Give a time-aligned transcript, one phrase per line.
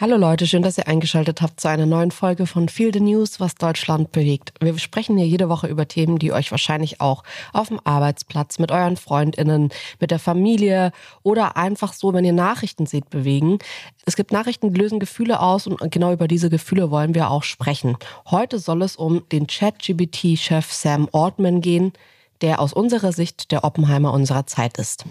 [0.00, 3.40] Hallo Leute, schön, dass ihr eingeschaltet habt zu einer neuen Folge von Feel the News,
[3.40, 4.52] was Deutschland bewegt.
[4.60, 8.70] Wir sprechen hier jede Woche über Themen, die euch wahrscheinlich auch auf dem Arbeitsplatz, mit
[8.70, 10.92] euren Freundinnen, mit der Familie
[11.24, 13.58] oder einfach so, wenn ihr Nachrichten seht, bewegen.
[14.06, 17.42] Es gibt Nachrichten, die lösen Gefühle aus und genau über diese Gefühle wollen wir auch
[17.42, 17.96] sprechen.
[18.30, 21.92] Heute soll es um den Chat-GBT-Chef Sam Altman gehen,
[22.40, 25.06] der aus unserer Sicht der Oppenheimer unserer Zeit ist.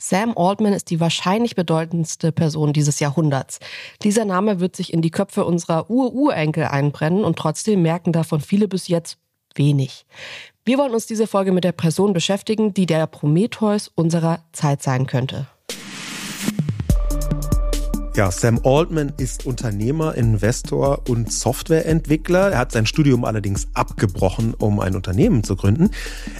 [0.00, 3.58] Sam Altman ist die wahrscheinlich bedeutendste Person dieses Jahrhunderts.
[4.02, 8.68] Dieser Name wird sich in die Köpfe unserer Ur-Urenkel einbrennen und trotzdem merken davon viele
[8.68, 9.18] bis jetzt
[9.56, 10.06] wenig.
[10.64, 15.06] Wir wollen uns diese Folge mit der Person beschäftigen, die der Prometheus unserer Zeit sein
[15.06, 15.48] könnte.
[18.18, 22.50] Ja, Sam Altman ist Unternehmer, Investor und Softwareentwickler.
[22.50, 25.90] Er hat sein Studium allerdings abgebrochen, um ein Unternehmen zu gründen.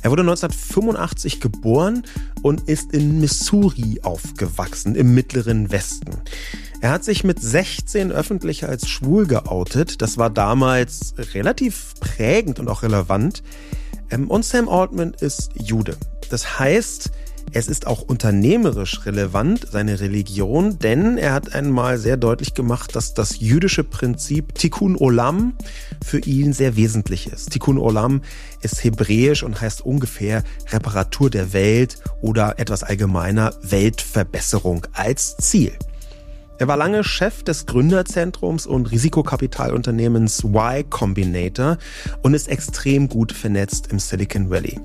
[0.02, 2.02] Er wurde 1985 geboren
[2.42, 6.10] und ist in Missouri aufgewachsen, im mittleren Westen.
[6.80, 10.02] Er hat sich mit 16 öffentlich als schwul geoutet.
[10.02, 13.44] Das war damals relativ prägend und auch relevant.
[14.10, 15.96] Ähm, und Sam Altman ist Jude.
[16.28, 17.12] Das heißt,
[17.52, 23.14] es ist auch unternehmerisch relevant, seine Religion, denn er hat einmal sehr deutlich gemacht, dass
[23.14, 25.54] das jüdische Prinzip Tikkun Olam
[26.04, 27.50] für ihn sehr wesentlich ist.
[27.50, 28.22] Tikkun Olam
[28.60, 35.72] ist hebräisch und heißt ungefähr Reparatur der Welt oder etwas allgemeiner Weltverbesserung als Ziel.
[36.60, 41.78] Er war lange Chef des Gründerzentrums und Risikokapitalunternehmens Y Combinator
[42.22, 44.80] und ist extrem gut vernetzt im Silicon Valley.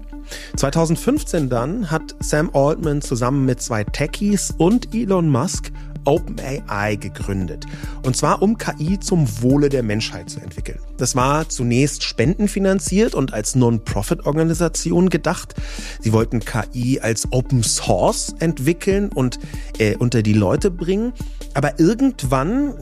[0.55, 5.71] 2015 dann hat Sam Altman zusammen mit zwei Techies und Elon Musk
[6.05, 7.65] OpenAI gegründet.
[8.03, 10.79] Und zwar um KI zum Wohle der Menschheit zu entwickeln.
[10.97, 15.55] Das war zunächst spendenfinanziert und als Non-Profit-Organisation gedacht.
[16.01, 19.39] Sie wollten KI als Open Source entwickeln und
[19.79, 21.13] äh, unter die Leute bringen.
[21.53, 22.73] Aber irgendwann,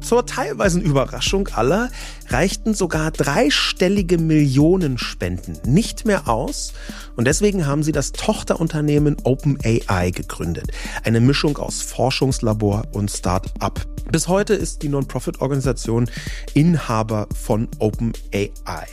[0.00, 1.90] zur teilweisen Überraschung aller,
[2.28, 6.72] reichten sogar dreistellige Millionenspenden nicht mehr aus.
[7.16, 10.70] Und deswegen haben sie das Tochterunternehmen OpenAI gegründet.
[11.04, 13.86] Eine Mischung aus Forschungslabor und Start-up.
[14.10, 16.10] Bis heute ist die Non-Profit-Organisation
[16.54, 18.86] Inhaber von OpenAI.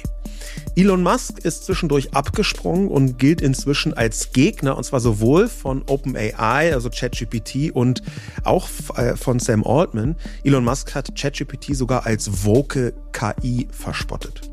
[0.76, 6.74] Elon Musk ist zwischendurch abgesprungen und gilt inzwischen als Gegner, und zwar sowohl von OpenAI,
[6.74, 8.02] also ChatGPT, und
[8.44, 10.16] auch äh, von Sam Altman.
[10.44, 14.53] Elon Musk hat ChatGPT sogar als woke KI verspottet.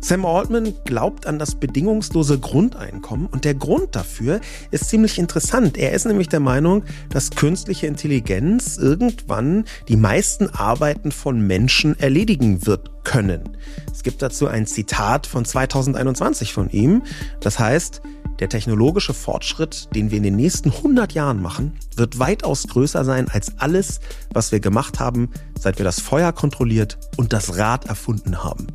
[0.00, 5.76] Sam Altman glaubt an das bedingungslose Grundeinkommen und der Grund dafür ist ziemlich interessant.
[5.76, 12.66] Er ist nämlich der Meinung, dass künstliche Intelligenz irgendwann die meisten Arbeiten von Menschen erledigen
[12.66, 13.56] wird können.
[13.92, 17.02] Es gibt dazu ein Zitat von 2021 von ihm.
[17.40, 18.02] Das heißt,
[18.40, 23.28] der technologische Fortschritt, den wir in den nächsten 100 Jahren machen, wird weitaus größer sein
[23.28, 24.00] als alles,
[24.32, 28.66] was wir gemacht haben, seit wir das Feuer kontrolliert und das Rad erfunden haben.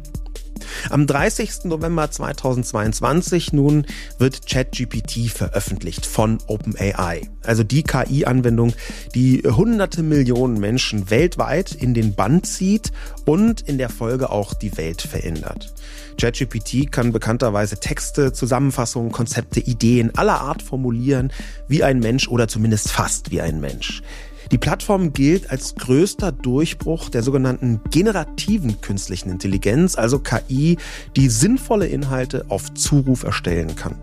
[0.90, 1.66] Am 30.
[1.66, 3.86] November 2022 nun
[4.18, 7.30] wird ChatGPT veröffentlicht von OpenAI.
[7.44, 8.74] Also die KI-Anwendung,
[9.14, 12.92] die hunderte Millionen Menschen weltweit in den Bann zieht
[13.26, 15.74] und in der Folge auch die Welt verändert.
[16.18, 21.32] ChatGPT kann bekannterweise Texte, Zusammenfassungen, Konzepte, Ideen aller Art formulieren,
[21.68, 24.02] wie ein Mensch oder zumindest fast wie ein Mensch.
[24.52, 30.78] Die Plattform gilt als größter Durchbruch der sogenannten generativen künstlichen Intelligenz, also KI,
[31.16, 33.96] die sinnvolle Inhalte auf Zuruf erstellen kann.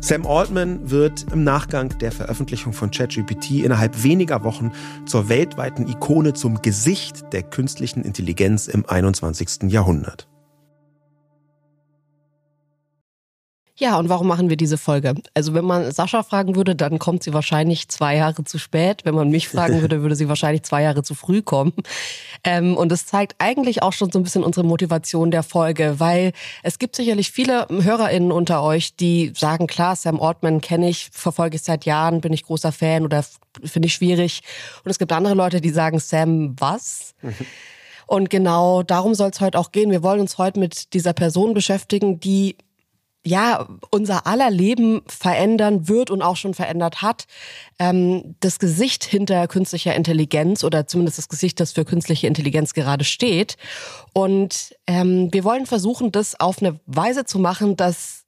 [0.00, 4.72] Sam Altman wird im Nachgang der Veröffentlichung von ChatGPT innerhalb weniger Wochen
[5.06, 9.70] zur weltweiten Ikone, zum Gesicht der künstlichen Intelligenz im 21.
[9.72, 10.28] Jahrhundert.
[13.76, 15.16] Ja, und warum machen wir diese Folge?
[15.34, 19.00] Also wenn man Sascha fragen würde, dann kommt sie wahrscheinlich zwei Jahre zu spät.
[19.04, 21.72] Wenn man mich fragen würde, würde sie wahrscheinlich zwei Jahre zu früh kommen.
[22.44, 26.32] Ähm, und es zeigt eigentlich auch schon so ein bisschen unsere Motivation der Folge, weil
[26.62, 31.56] es gibt sicherlich viele HörerInnen unter euch, die sagen, klar, Sam Ortman kenne ich, verfolge
[31.56, 33.24] ich seit Jahren, bin ich großer Fan oder
[33.64, 34.42] finde ich schwierig.
[34.84, 37.16] Und es gibt andere Leute, die sagen, Sam, was?
[38.06, 39.90] Und genau darum soll es heute auch gehen.
[39.90, 42.56] Wir wollen uns heute mit dieser Person beschäftigen, die
[43.26, 47.24] ja, unser aller Leben verändern wird und auch schon verändert hat.
[47.78, 53.04] Ähm, das Gesicht hinter künstlicher Intelligenz oder zumindest das Gesicht, das für künstliche Intelligenz gerade
[53.04, 53.56] steht.
[54.12, 58.24] Und ähm, wir wollen versuchen, das auf eine Weise zu machen, dass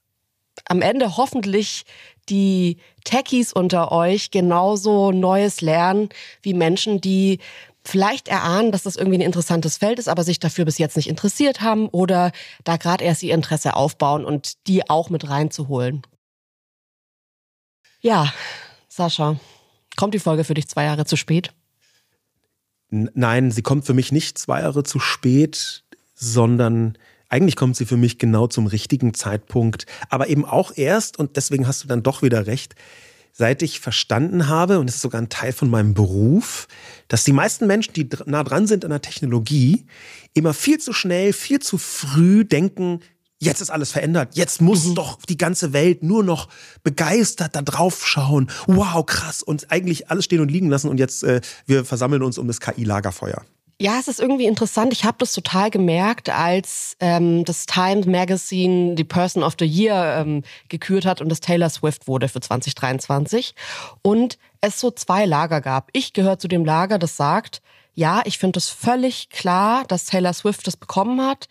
[0.64, 1.84] am Ende hoffentlich
[2.30, 6.08] die Techies unter euch genauso Neues lernen
[6.42, 7.38] wie Menschen, die
[7.86, 11.08] vielleicht erahnen, dass das irgendwie ein interessantes Feld ist, aber sich dafür bis jetzt nicht
[11.08, 12.32] interessiert haben oder
[12.64, 16.02] da gerade erst ihr Interesse aufbauen und die auch mit reinzuholen.
[18.00, 18.32] Ja,
[18.88, 19.38] Sascha,
[19.96, 21.52] kommt die Folge für dich zwei Jahre zu spät?
[22.88, 25.84] Nein, sie kommt für mich nicht zwei Jahre zu spät,
[26.14, 26.96] sondern
[27.28, 31.66] eigentlich kommt sie für mich genau zum richtigen Zeitpunkt, aber eben auch erst, und deswegen
[31.66, 32.74] hast du dann doch wieder recht,
[33.38, 36.68] seit ich verstanden habe, und das ist sogar ein Teil von meinem Beruf,
[37.08, 39.86] dass die meisten Menschen, die nah dran sind an der Technologie,
[40.32, 43.00] immer viel zu schnell, viel zu früh denken,
[43.38, 44.94] jetzt ist alles verändert, jetzt muss mhm.
[44.94, 46.48] doch die ganze Welt nur noch
[46.82, 48.50] begeistert da drauf schauen.
[48.66, 49.42] Wow, krass.
[49.42, 52.60] Und eigentlich alles stehen und liegen lassen und jetzt, äh, wir versammeln uns um das
[52.60, 53.44] KI-Lagerfeuer.
[53.78, 54.94] Ja, es ist irgendwie interessant.
[54.94, 60.16] Ich habe das total gemerkt, als ähm, das Time Magazine die Person of the Year
[60.18, 63.54] ähm, gekürt hat und das Taylor Swift wurde für 2023.
[64.00, 65.90] Und es so zwei Lager gab.
[65.92, 67.60] Ich gehöre zu dem Lager, das sagt,
[67.94, 71.48] ja, ich finde es völlig klar, dass Taylor Swift das bekommen hat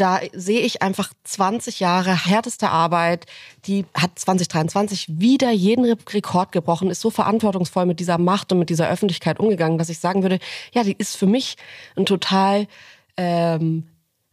[0.00, 3.26] da sehe ich einfach 20 Jahre härteste Arbeit.
[3.66, 8.70] Die hat 2023 wieder jeden Rekord gebrochen, ist so verantwortungsvoll mit dieser Macht und mit
[8.70, 10.38] dieser Öffentlichkeit umgegangen, dass ich sagen würde,
[10.72, 11.56] ja, die ist für mich
[11.96, 12.68] ein total
[13.16, 13.88] ähm,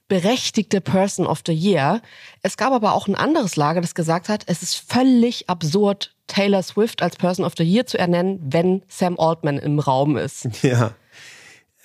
[0.07, 2.01] berechtigte Person of the Year.
[2.41, 6.63] Es gab aber auch ein anderes Lager, das gesagt hat, es ist völlig absurd, Taylor
[6.63, 10.47] Swift als Person of the Year zu ernennen, wenn Sam Altman im Raum ist.
[10.63, 10.95] Ja,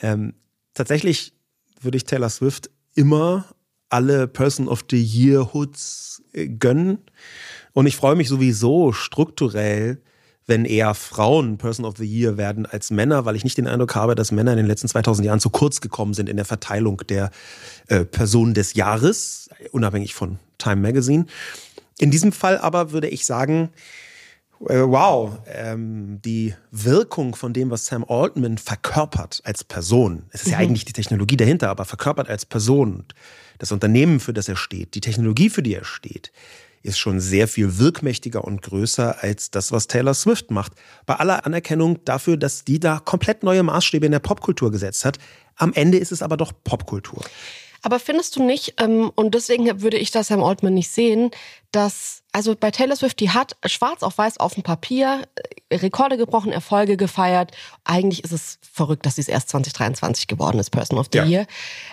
[0.02, 0.34] ähm,
[0.74, 1.32] tatsächlich
[1.80, 3.44] würde ich Taylor Swift immer
[3.90, 6.98] alle Person of the Year Hoods äh, gönnen.
[7.72, 10.00] Und ich freue mich sowieso strukturell,
[10.46, 13.94] wenn eher Frauen Person of the Year werden als Männer, weil ich nicht den Eindruck
[13.94, 16.98] habe, dass Männer in den letzten 2000 Jahren zu kurz gekommen sind in der Verteilung
[17.08, 17.30] der
[17.86, 21.26] äh, Person des Jahres, unabhängig von Time Magazine.
[21.98, 23.70] In diesem Fall aber würde ich sagen,
[24.60, 30.52] wow, ähm, die Wirkung von dem, was Sam Altman verkörpert als Person, es ist mhm.
[30.52, 33.04] ja eigentlich die Technologie dahinter, aber verkörpert als Person,
[33.58, 36.30] das Unternehmen, für das er steht, die Technologie, für die er steht,
[36.82, 40.72] ist schon sehr viel wirkmächtiger und größer als das, was Taylor Swift macht.
[41.04, 45.18] Bei aller Anerkennung dafür, dass die da komplett neue Maßstäbe in der Popkultur gesetzt hat.
[45.56, 47.22] Am Ende ist es aber doch Popkultur.
[47.82, 51.30] Aber findest du nicht, ähm, und deswegen würde ich das Sam Altman nicht sehen,
[51.72, 55.28] dass, also bei Taylor Swift, die hat schwarz auf weiß auf dem Papier
[55.70, 57.52] äh, Rekorde gebrochen, Erfolge gefeiert.
[57.84, 61.24] Eigentlich ist es verrückt, dass sie es erst 2023 geworden ist, Person of the ja.
[61.24, 61.46] Year.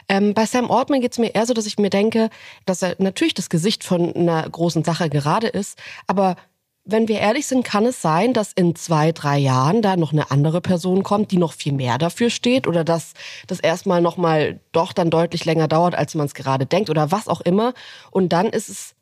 [0.09, 2.29] Ähm, bei Sam Altman geht es mir eher so, dass ich mir denke,
[2.65, 6.35] dass er natürlich das Gesicht von einer großen Sache gerade ist, aber
[6.89, 10.31] wenn wir ehrlich sind, kann es sein, dass in zwei, drei Jahren da noch eine
[10.31, 13.13] andere Person kommt, die noch viel mehr dafür steht oder dass
[13.45, 17.27] das erstmal nochmal doch dann deutlich länger dauert, als man es gerade denkt oder was
[17.27, 17.73] auch immer.
[18.09, 18.95] Und dann ist es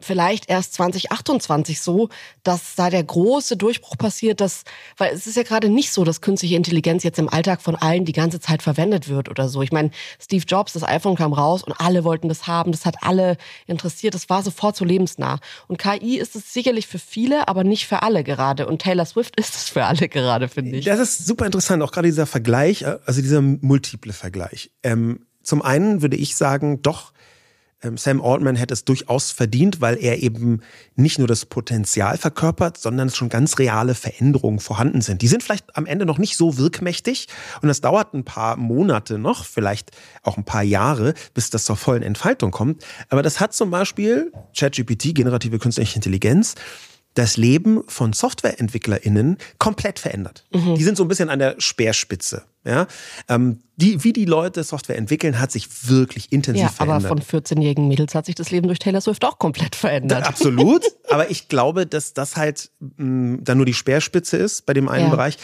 [0.00, 2.08] vielleicht erst 2028 so,
[2.42, 4.64] dass da der große Durchbruch passiert, dass,
[4.96, 8.04] weil es ist ja gerade nicht so, dass künstliche Intelligenz jetzt im Alltag von allen
[8.04, 9.62] die ganze Zeit verwendet wird oder so.
[9.62, 9.90] Ich meine,
[10.20, 14.14] Steve Jobs, das iPhone kam raus und alle wollten das haben, das hat alle interessiert,
[14.14, 15.38] das war sofort so lebensnah.
[15.66, 18.66] Und KI ist es sicherlich für viele, aber nicht für alle gerade.
[18.66, 20.84] Und Taylor Swift ist es für alle gerade, finde ich.
[20.84, 24.70] Das ist super interessant, auch gerade dieser Vergleich, also dieser multiple Vergleich.
[24.82, 27.12] Ähm, zum einen würde ich sagen, doch,
[27.82, 30.62] Sam Altman hätte es durchaus verdient, weil er eben
[30.94, 35.20] nicht nur das Potenzial verkörpert, sondern schon ganz reale Veränderungen vorhanden sind.
[35.20, 37.28] Die sind vielleicht am Ende noch nicht so wirkmächtig
[37.60, 39.90] und es dauert ein paar Monate noch, vielleicht
[40.22, 42.82] auch ein paar Jahre, bis das zur vollen Entfaltung kommt.
[43.10, 46.54] Aber das hat zum Beispiel ChatGPT, generative künstliche Intelligenz,
[47.16, 50.44] das Leben von SoftwareentwicklerInnen komplett verändert.
[50.52, 50.74] Mhm.
[50.74, 52.44] Die sind so ein bisschen an der Speerspitze.
[52.62, 52.86] Ja?
[53.28, 57.10] Ähm, die, wie die Leute Software entwickeln, hat sich wirklich intensiv ja, verändert.
[57.10, 60.24] Aber von 14-jährigen Mädels hat sich das Leben durch Taylor Swift auch komplett verändert.
[60.24, 60.84] Da, absolut.
[61.08, 65.06] aber ich glaube, dass das halt mh, dann nur die Speerspitze ist bei dem einen
[65.06, 65.10] ja.
[65.10, 65.38] Bereich.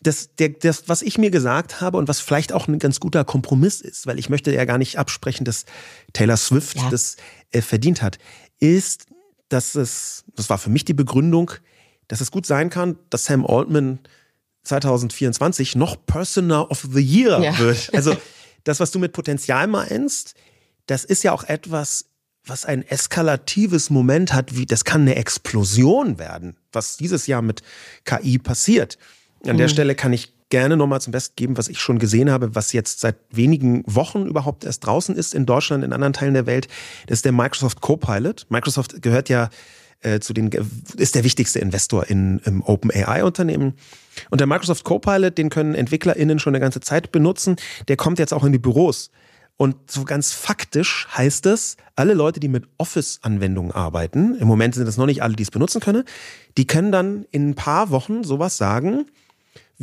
[0.00, 3.24] Das, der, das, was ich mir gesagt habe und was vielleicht auch ein ganz guter
[3.24, 5.64] Kompromiss ist, weil ich möchte ja gar nicht absprechen, dass
[6.12, 6.90] Taylor Swift ja.
[6.90, 7.16] das
[7.52, 8.18] äh, verdient hat,
[8.58, 9.06] ist,
[9.48, 11.52] dass es, das war für mich die Begründung,
[12.08, 14.00] dass es gut sein kann, dass Sam Altman
[14.64, 17.58] 2024 noch Personal of the Year ja.
[17.58, 17.90] wird.
[17.94, 18.16] Also
[18.64, 20.34] das, was du mit Potenzial meinst,
[20.86, 22.06] das ist ja auch etwas,
[22.46, 27.62] was ein eskalatives Moment hat, wie das kann eine Explosion werden, was dieses Jahr mit
[28.04, 28.98] KI passiert.
[29.46, 29.58] An mhm.
[29.58, 32.72] der Stelle kann ich gerne nochmal zum Besten geben, was ich schon gesehen habe, was
[32.72, 36.68] jetzt seit wenigen Wochen überhaupt erst draußen ist in Deutschland, in anderen Teilen der Welt.
[37.06, 38.46] Das ist der Microsoft Copilot.
[38.50, 39.48] Microsoft gehört ja
[40.00, 40.50] äh, zu den,
[40.96, 43.74] ist der wichtigste Investor in, im Open AI-Unternehmen.
[44.30, 47.56] Und der Microsoft Copilot, den können EntwicklerInnen schon eine ganze Zeit benutzen.
[47.88, 49.10] Der kommt jetzt auch in die Büros.
[49.56, 54.88] Und so ganz faktisch heißt es, alle Leute, die mit Office-Anwendungen arbeiten, im Moment sind
[54.88, 56.04] es noch nicht alle, die es benutzen können,
[56.58, 59.06] die können dann in ein paar Wochen sowas sagen,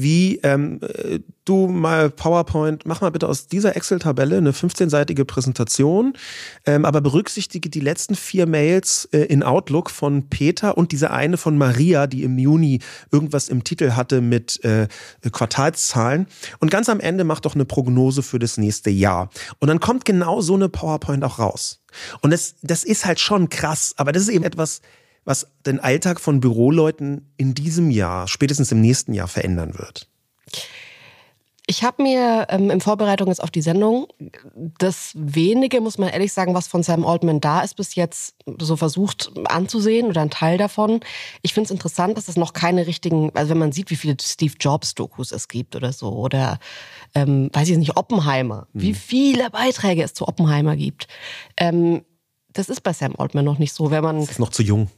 [0.02, 6.14] wie ähm, äh, du mal PowerPoint, mach mal bitte aus dieser Excel-Tabelle eine 15-seitige Präsentation,
[6.66, 11.38] ähm, aber berücksichtige die letzten vier Mails äh, in Outlook von Peter und diese eine
[11.38, 12.80] von Maria, die im Juni
[13.12, 14.88] irgendwas im Titel hatte mit äh,
[15.32, 16.28] Quartalszahlen.
[16.60, 19.30] Und ganz am Ende mach doch eine Prognose für das nächste Jahr.
[19.60, 21.82] Und dann kommt genau so eine PowerPoint auch raus.
[22.22, 24.82] Und das, das ist halt schon krass, aber das ist eben etwas,
[25.26, 30.08] was den Alltag von Büroleuten in diesem Jahr, spätestens im nächsten Jahr verändern wird?
[31.68, 34.08] Ich habe mir ähm, in Vorbereitung jetzt auf die Sendung
[34.78, 38.76] das wenige, muss man ehrlich sagen, was von Sam Altman da ist, bis jetzt so
[38.76, 41.00] versucht anzusehen oder ein Teil davon.
[41.44, 44.18] Ich finde es interessant, dass es noch keine richtigen, also wenn man sieht, wie viele
[44.22, 46.60] Steve Jobs-Dokus es gibt oder so, oder
[47.16, 48.82] ähm, weiß ich nicht, Oppenheimer, hm.
[48.82, 51.08] wie viele Beiträge es zu Oppenheimer gibt.
[51.56, 52.02] Ähm,
[52.52, 54.20] das ist bei Sam Altman noch nicht so, wenn man.
[54.20, 54.90] Das ist noch zu jung.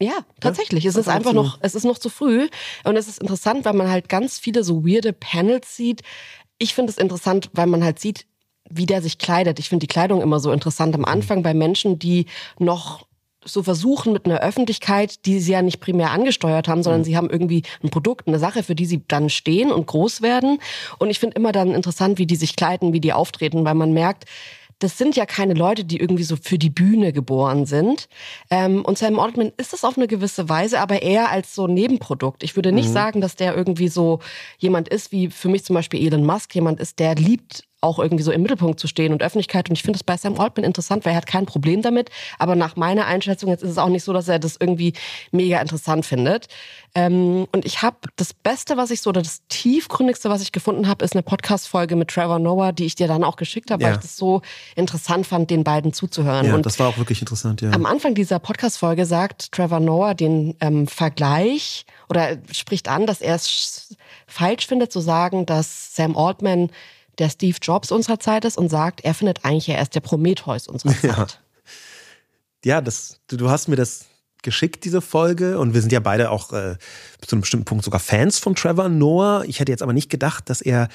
[0.00, 0.84] Ja, tatsächlich.
[0.84, 2.48] Ja, es ist einfach noch, es ist noch zu früh.
[2.84, 6.02] Und es ist interessant, weil man halt ganz viele so weirde Panels sieht.
[6.58, 8.26] Ich finde es interessant, weil man halt sieht,
[8.68, 9.58] wie der sich kleidet.
[9.58, 12.26] Ich finde die Kleidung immer so interessant am Anfang bei Menschen, die
[12.58, 13.06] noch
[13.44, 17.04] so versuchen mit einer Öffentlichkeit, die sie ja nicht primär angesteuert haben, sondern mhm.
[17.04, 20.58] sie haben irgendwie ein Produkt, eine Sache, für die sie dann stehen und groß werden.
[20.98, 23.92] Und ich finde immer dann interessant, wie die sich kleiden, wie die auftreten, weil man
[23.92, 24.24] merkt,
[24.78, 28.08] das sind ja keine Leute, die irgendwie so für die Bühne geboren sind.
[28.50, 32.42] Ähm, und Sam Altman ist das auf eine gewisse Weise, aber eher als so Nebenprodukt.
[32.42, 32.94] Ich würde nicht mhm.
[32.94, 34.20] sagen, dass der irgendwie so
[34.58, 38.22] jemand ist, wie für mich zum Beispiel Elon Musk jemand ist, der liebt auch irgendwie
[38.22, 39.68] so im Mittelpunkt zu stehen und Öffentlichkeit.
[39.68, 42.10] Und ich finde das bei Sam Altman interessant, weil er hat kein Problem damit.
[42.38, 44.92] Aber nach meiner Einschätzung jetzt ist es auch nicht so, dass er das irgendwie
[45.30, 46.48] mega interessant findet.
[46.94, 50.88] Ähm, und ich habe das Beste, was ich so, oder das tiefgründigste, was ich gefunden
[50.88, 53.88] habe, ist eine Podcast-Folge mit Trevor Noah, die ich dir dann auch geschickt habe, ja.
[53.88, 54.42] weil ich das so
[54.74, 56.46] interessant fand, den beiden zuzuhören.
[56.46, 57.70] Ja, und das war auch wirklich interessant, ja.
[57.70, 63.34] Am Anfang dieser Podcast-Folge sagt Trevor Noah den ähm, Vergleich oder spricht an, dass er
[63.34, 66.70] es falsch findet zu sagen, dass Sam Altman
[67.18, 70.68] der Steve Jobs unserer Zeit ist und sagt, er findet eigentlich, er ist der Prometheus
[70.68, 71.40] unserer Zeit.
[72.64, 74.06] Ja, ja das, du, du hast mir das
[74.42, 75.58] geschickt, diese Folge.
[75.58, 76.76] Und wir sind ja beide auch äh,
[77.20, 79.44] zu einem bestimmten Punkt sogar Fans von Trevor Noah.
[79.46, 80.88] Ich hätte jetzt aber nicht gedacht, dass er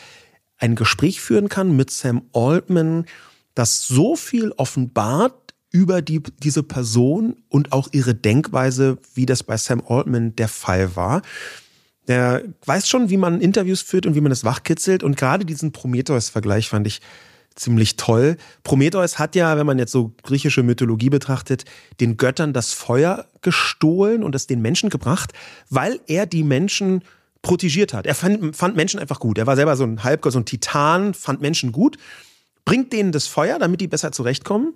[0.57, 3.05] ein Gespräch führen kann mit Sam Altman,
[3.53, 5.35] das so viel offenbart
[5.71, 10.95] über die, diese Person und auch ihre Denkweise, wie das bei Sam Altman der Fall
[10.95, 11.21] war.
[12.11, 15.01] Der weiß schon, wie man Interviews führt und wie man das wachkitzelt.
[15.01, 16.99] Und gerade diesen Prometheus-Vergleich fand ich
[17.55, 18.35] ziemlich toll.
[18.63, 21.63] Prometheus hat ja, wenn man jetzt so griechische Mythologie betrachtet,
[22.01, 25.31] den Göttern das Feuer gestohlen und es den Menschen gebracht,
[25.69, 27.01] weil er die Menschen
[27.43, 28.05] protegiert hat.
[28.05, 29.37] Er fand, fand Menschen einfach gut.
[29.37, 31.97] Er war selber so ein Halbgott, so ein Titan, fand Menschen gut,
[32.65, 34.73] bringt denen das Feuer, damit die besser zurechtkommen,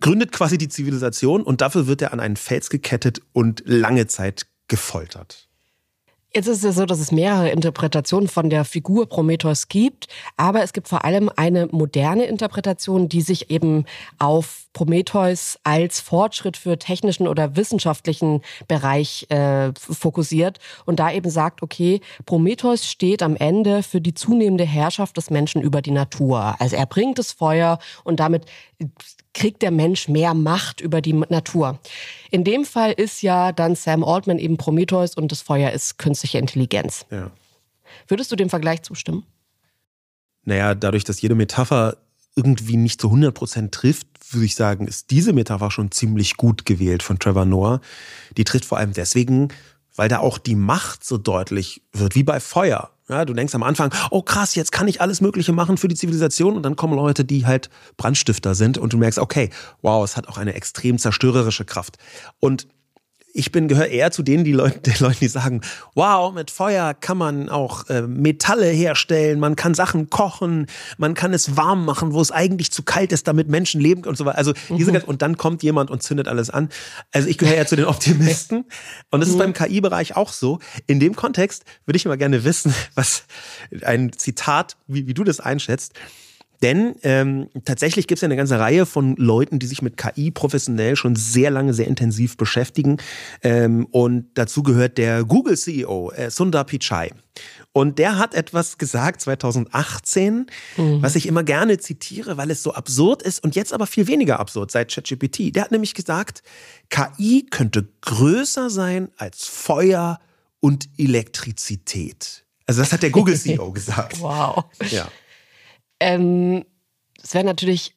[0.00, 4.46] gründet quasi die Zivilisation und dafür wird er an einen Fels gekettet und lange Zeit
[4.66, 5.48] gefoltert.
[6.36, 10.72] Jetzt ist es so, dass es mehrere Interpretationen von der Figur Prometheus gibt, aber es
[10.72, 13.84] gibt vor allem eine moderne Interpretation, die sich eben
[14.18, 21.62] auf Prometheus als Fortschritt für technischen oder wissenschaftlichen Bereich äh, fokussiert und da eben sagt,
[21.62, 26.56] okay, Prometheus steht am Ende für die zunehmende Herrschaft des Menschen über die Natur.
[26.58, 28.44] Also er bringt das Feuer und damit
[29.32, 31.78] kriegt der Mensch mehr Macht über die Natur.
[32.30, 36.38] In dem Fall ist ja dann Sam Altman eben Prometheus und das Feuer ist künstliche
[36.38, 37.06] Intelligenz.
[37.10, 37.30] Ja.
[38.08, 39.24] Würdest du dem Vergleich zustimmen?
[40.44, 41.96] Naja, dadurch, dass jede Metapher
[42.36, 47.02] irgendwie nicht zu 100% trifft, würde ich sagen, ist diese Metapher schon ziemlich gut gewählt
[47.02, 47.80] von Trevor Noah.
[48.36, 49.48] Die trifft vor allem deswegen,
[49.94, 52.90] weil da auch die Macht so deutlich wird, wie bei Feuer.
[53.08, 55.94] Ja, du denkst am Anfang, oh krass, jetzt kann ich alles Mögliche machen für die
[55.94, 59.50] Zivilisation und dann kommen Leute, die halt Brandstifter sind und du merkst, okay,
[59.82, 61.98] wow, es hat auch eine extrem zerstörerische Kraft.
[62.40, 62.66] Und
[63.36, 65.60] ich bin gehöre eher zu denen, die Leute, die Leute, die sagen,
[65.94, 71.34] wow, mit Feuer kann man auch äh, Metalle herstellen, man kann Sachen kochen, man kann
[71.34, 74.38] es warm machen, wo es eigentlich zu kalt ist, damit Menschen leben und so weiter.
[74.38, 75.02] Also diese mhm.
[75.04, 76.68] und dann kommt jemand und zündet alles an.
[77.12, 78.64] Also ich gehöre eher zu den Optimisten
[79.10, 79.38] und das ist mhm.
[79.38, 80.60] beim KI-Bereich auch so.
[80.86, 83.24] In dem Kontext würde ich mal gerne wissen, was
[83.82, 85.94] ein Zitat, wie, wie du das einschätzt.
[86.62, 90.30] Denn ähm, tatsächlich gibt es ja eine ganze Reihe von Leuten, die sich mit KI
[90.30, 92.98] professionell schon sehr lange, sehr intensiv beschäftigen.
[93.42, 97.10] Ähm, und dazu gehört der Google-CEO äh, Sundar Pichai.
[97.72, 100.46] Und der hat etwas gesagt 2018,
[100.76, 101.02] mhm.
[101.02, 104.38] was ich immer gerne zitiere, weil es so absurd ist und jetzt aber viel weniger
[104.38, 105.54] absurd seit ChatGPT.
[105.54, 106.42] Der hat nämlich gesagt,
[106.88, 110.20] KI könnte größer sein als Feuer
[110.60, 112.44] und Elektrizität.
[112.66, 114.20] Also das hat der Google-CEO gesagt.
[114.20, 114.64] Wow.
[114.90, 115.08] Ja.
[116.04, 116.66] Ähm,
[117.22, 117.94] es wäre natürlich,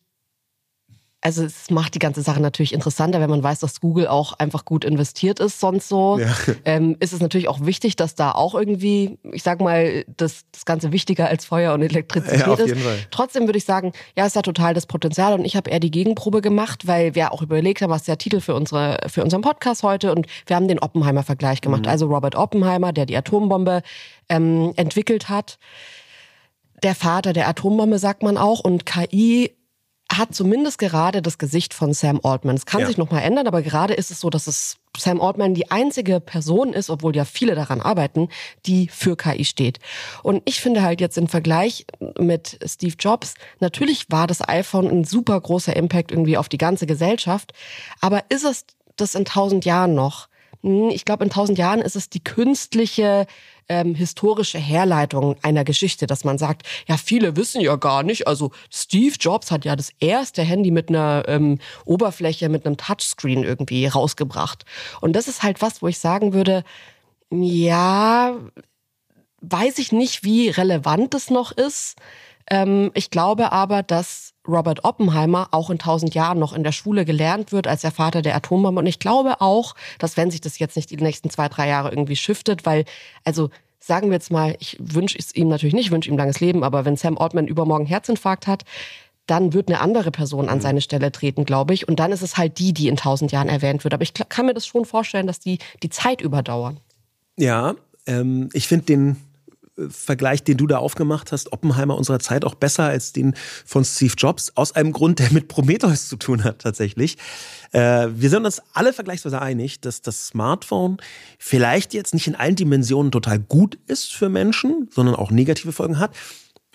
[1.20, 4.64] also es macht die ganze Sache natürlich interessanter, wenn man weiß, dass Google auch einfach
[4.64, 6.18] gut investiert ist, sonst so.
[6.18, 6.34] Ja.
[6.64, 10.64] Ähm, ist es natürlich auch wichtig, dass da auch irgendwie, ich sag mal, das, das
[10.64, 12.68] Ganze wichtiger als Feuer und Elektrizität ja, auf ist.
[12.68, 12.98] Jeden Fall.
[13.12, 15.92] Trotzdem würde ich sagen, ja, es hat total das Potenzial und ich habe eher die
[15.92, 19.42] Gegenprobe gemacht, weil wir auch überlegt haben, was ist der Titel für, unsere, für unseren
[19.42, 21.82] Podcast heute und wir haben den Oppenheimer-Vergleich gemacht.
[21.82, 21.90] Mhm.
[21.90, 23.82] Also Robert Oppenheimer, der die Atombombe
[24.30, 25.58] ähm, entwickelt hat
[26.84, 28.60] der Vater der Atombombe, sagt man auch.
[28.60, 29.58] Und KI
[30.12, 32.56] hat zumindest gerade das Gesicht von Sam Altman.
[32.56, 32.88] Es kann ja.
[32.88, 36.74] sich nochmal ändern, aber gerade ist es so, dass es Sam Altman die einzige Person
[36.74, 38.30] ist, obwohl ja viele daran arbeiten,
[38.66, 39.80] die für KI steht.
[40.24, 41.86] Und ich finde halt jetzt im Vergleich
[42.18, 46.88] mit Steve Jobs, natürlich war das iPhone ein super großer Impact irgendwie auf die ganze
[46.88, 47.54] Gesellschaft,
[48.00, 48.66] aber ist es
[48.96, 50.30] das in tausend Jahren noch?
[50.68, 53.26] Hm, ich glaube, in tausend Jahren ist es die künstliche
[53.70, 58.52] ähm, historische Herleitung einer Geschichte, dass man sagt, ja, viele wissen ja gar nicht, also
[58.70, 63.88] Steve Jobs hat ja das erste Handy mit einer ähm, Oberfläche, mit einem Touchscreen irgendwie
[63.88, 64.66] rausgebracht.
[65.00, 66.66] Und das ist halt was, wo ich sagen würde,
[67.30, 68.38] ja,
[69.40, 71.96] weiß ich nicht, wie relevant es noch ist.
[72.50, 77.04] Ähm, ich glaube aber, dass Robert Oppenheimer auch in tausend Jahren noch in der Schule
[77.04, 78.80] gelernt wird als der Vater der Atombombe.
[78.80, 81.90] Und ich glaube auch, dass wenn sich das jetzt nicht die nächsten zwei, drei Jahre
[81.90, 82.86] irgendwie shiftet, weil,
[83.26, 83.50] also
[83.80, 86.86] sagen wir jetzt mal, ich wünsche es ihm natürlich nicht, wünsche ihm langes Leben, aber
[86.86, 88.64] wenn Sam Altman übermorgen Herzinfarkt hat,
[89.26, 90.62] dann wird eine andere Person an mhm.
[90.62, 91.88] seine Stelle treten, glaube ich.
[91.88, 93.94] Und dann ist es halt die, die in tausend Jahren erwähnt wird.
[93.94, 96.80] Aber ich kann mir das schon vorstellen, dass die die Zeit überdauern.
[97.38, 97.76] Ja,
[98.06, 99.18] ähm, ich finde den
[99.90, 104.14] Vergleich, den du da aufgemacht hast, Oppenheimer unserer Zeit auch besser als den von Steve
[104.18, 107.18] Jobs, aus einem Grund, der mit Prometheus zu tun hat tatsächlich.
[107.72, 110.98] Äh, wir sind uns alle vergleichsweise einig, dass das Smartphone
[111.38, 116.00] vielleicht jetzt nicht in allen Dimensionen total gut ist für Menschen, sondern auch negative Folgen
[116.00, 116.16] hat.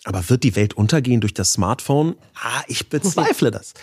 [0.04, 2.16] Aber wird die Welt untergehen durch das Smartphone?
[2.35, 3.75] Ah, ich bezweifle das.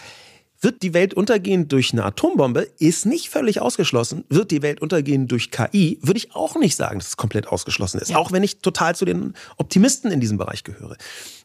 [0.61, 2.67] Wird die Welt untergehen durch eine Atombombe?
[2.79, 4.25] Ist nicht völlig ausgeschlossen.
[4.29, 5.99] Wird die Welt untergehen durch KI?
[6.01, 8.09] Würde ich auch nicht sagen, dass es komplett ausgeschlossen ist.
[8.09, 8.17] Ja.
[8.17, 10.97] Auch wenn ich total zu den Optimisten in diesem Bereich gehöre.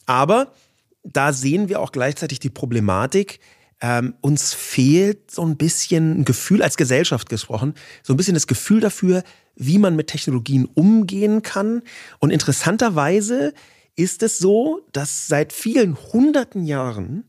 [0.06, 0.52] Aber
[1.04, 3.38] da sehen wir auch gleichzeitig die Problematik,
[3.80, 8.46] ähm, uns fehlt so ein bisschen ein Gefühl, als Gesellschaft gesprochen, so ein bisschen das
[8.46, 9.22] Gefühl dafür,
[9.56, 11.82] wie man mit Technologien umgehen kann.
[12.18, 13.52] Und interessanterweise
[13.96, 17.24] ist es so, dass seit vielen hunderten Jahren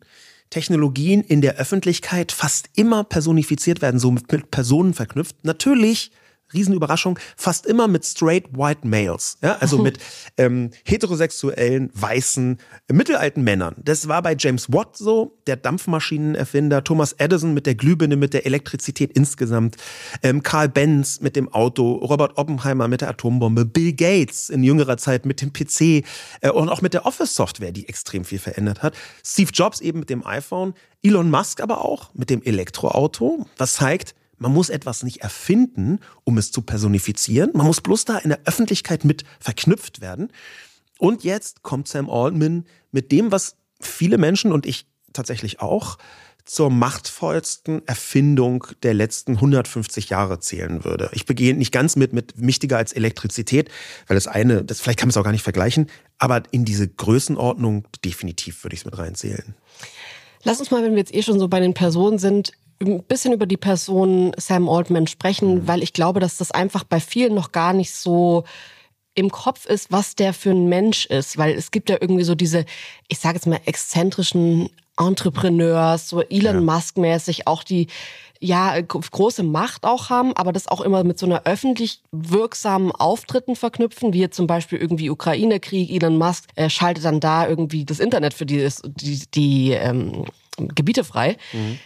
[0.56, 5.36] Technologien in der Öffentlichkeit fast immer personifiziert werden, so mit Personen verknüpft.
[5.44, 6.12] Natürlich
[6.54, 10.00] Riesenüberraschung, fast immer mit straight white males, ja, also mit
[10.38, 12.60] ähm, heterosexuellen, weißen,
[12.92, 13.76] mittelalten Männern.
[13.84, 18.46] Das war bei James Watt so, der Dampfmaschinenerfinder, Thomas Edison mit der Glühbirne, mit der
[18.46, 19.78] Elektrizität insgesamt,
[20.24, 24.98] ähm, Karl Benz mit dem Auto, Robert Oppenheimer mit der Atombombe, Bill Gates in jüngerer
[24.98, 26.06] Zeit mit dem PC
[26.42, 28.96] äh, und auch mit der Office-Software, die extrem viel verändert hat.
[29.26, 34.16] Steve Jobs eben mit dem iPhone, Elon Musk aber auch mit dem Elektroauto, was zeigt,
[34.38, 37.52] man muss etwas nicht erfinden, um es zu personifizieren.
[37.54, 40.32] Man muss bloß da in der Öffentlichkeit mit verknüpft werden.
[40.98, 45.98] Und jetzt kommt Sam Altman mit dem, was viele Menschen und ich tatsächlich auch
[46.46, 51.10] zur machtvollsten Erfindung der letzten 150 Jahre zählen würde.
[51.14, 53.70] Ich begehe nicht ganz mit, mit wichtiger als Elektrizität,
[54.08, 56.88] weil das eine, das, vielleicht kann man es auch gar nicht vergleichen, aber in diese
[56.88, 59.56] Größenordnung definitiv würde ich es mit reinzählen.
[60.44, 63.34] Lass uns mal, wenn wir jetzt eh schon so bei den Personen sind, ein bisschen
[63.34, 65.68] über die Person Sam Altman sprechen, mhm.
[65.68, 68.44] weil ich glaube, dass das einfach bei vielen noch gar nicht so
[69.16, 72.36] im Kopf ist, was der für ein Mensch ist, weil es gibt ja irgendwie so
[72.36, 72.66] diese,
[73.08, 76.74] ich sage jetzt mal exzentrischen Entrepreneurs, so Elon ja.
[76.74, 77.88] Musk mäßig auch die
[78.42, 83.56] ja große Macht auch haben, aber das auch immer mit so einer öffentlich wirksamen Auftritten
[83.56, 85.90] verknüpfen, wie jetzt zum Beispiel irgendwie Ukraine-Krieg.
[85.90, 90.26] Elon Musk äh, schaltet dann da irgendwie das Internet für die die, die ähm,
[90.58, 91.38] Gebiete frei.
[91.54, 91.80] Mhm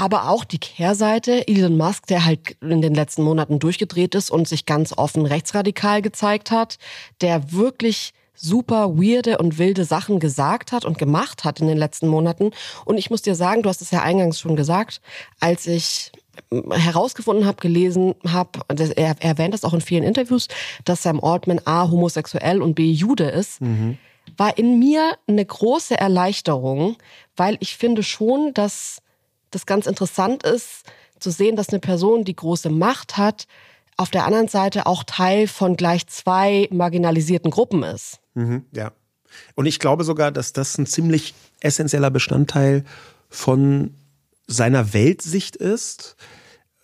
[0.00, 4.48] aber auch die Kehrseite, Elon Musk, der halt in den letzten Monaten durchgedreht ist und
[4.48, 6.78] sich ganz offen rechtsradikal gezeigt hat,
[7.20, 12.08] der wirklich super weirde und wilde Sachen gesagt hat und gemacht hat in den letzten
[12.08, 12.52] Monaten.
[12.86, 15.02] Und ich muss dir sagen, du hast es ja eingangs schon gesagt,
[15.38, 16.12] als ich
[16.70, 18.60] herausgefunden habe, gelesen habe,
[18.96, 20.48] er, erwähnt das auch in vielen Interviews,
[20.86, 23.98] dass Sam Altman A homosexuell und B Jude ist, mhm.
[24.38, 26.96] war in mir eine große Erleichterung,
[27.36, 29.02] weil ich finde schon, dass
[29.50, 30.84] das ganz interessant ist,
[31.18, 33.46] zu sehen, dass eine Person, die große Macht hat,
[33.96, 38.20] auf der anderen Seite auch Teil von gleich zwei marginalisierten Gruppen ist.
[38.34, 38.92] Mhm, ja.
[39.54, 42.84] Und ich glaube sogar, dass das ein ziemlich essentieller Bestandteil
[43.28, 43.94] von
[44.46, 46.16] seiner Weltsicht ist.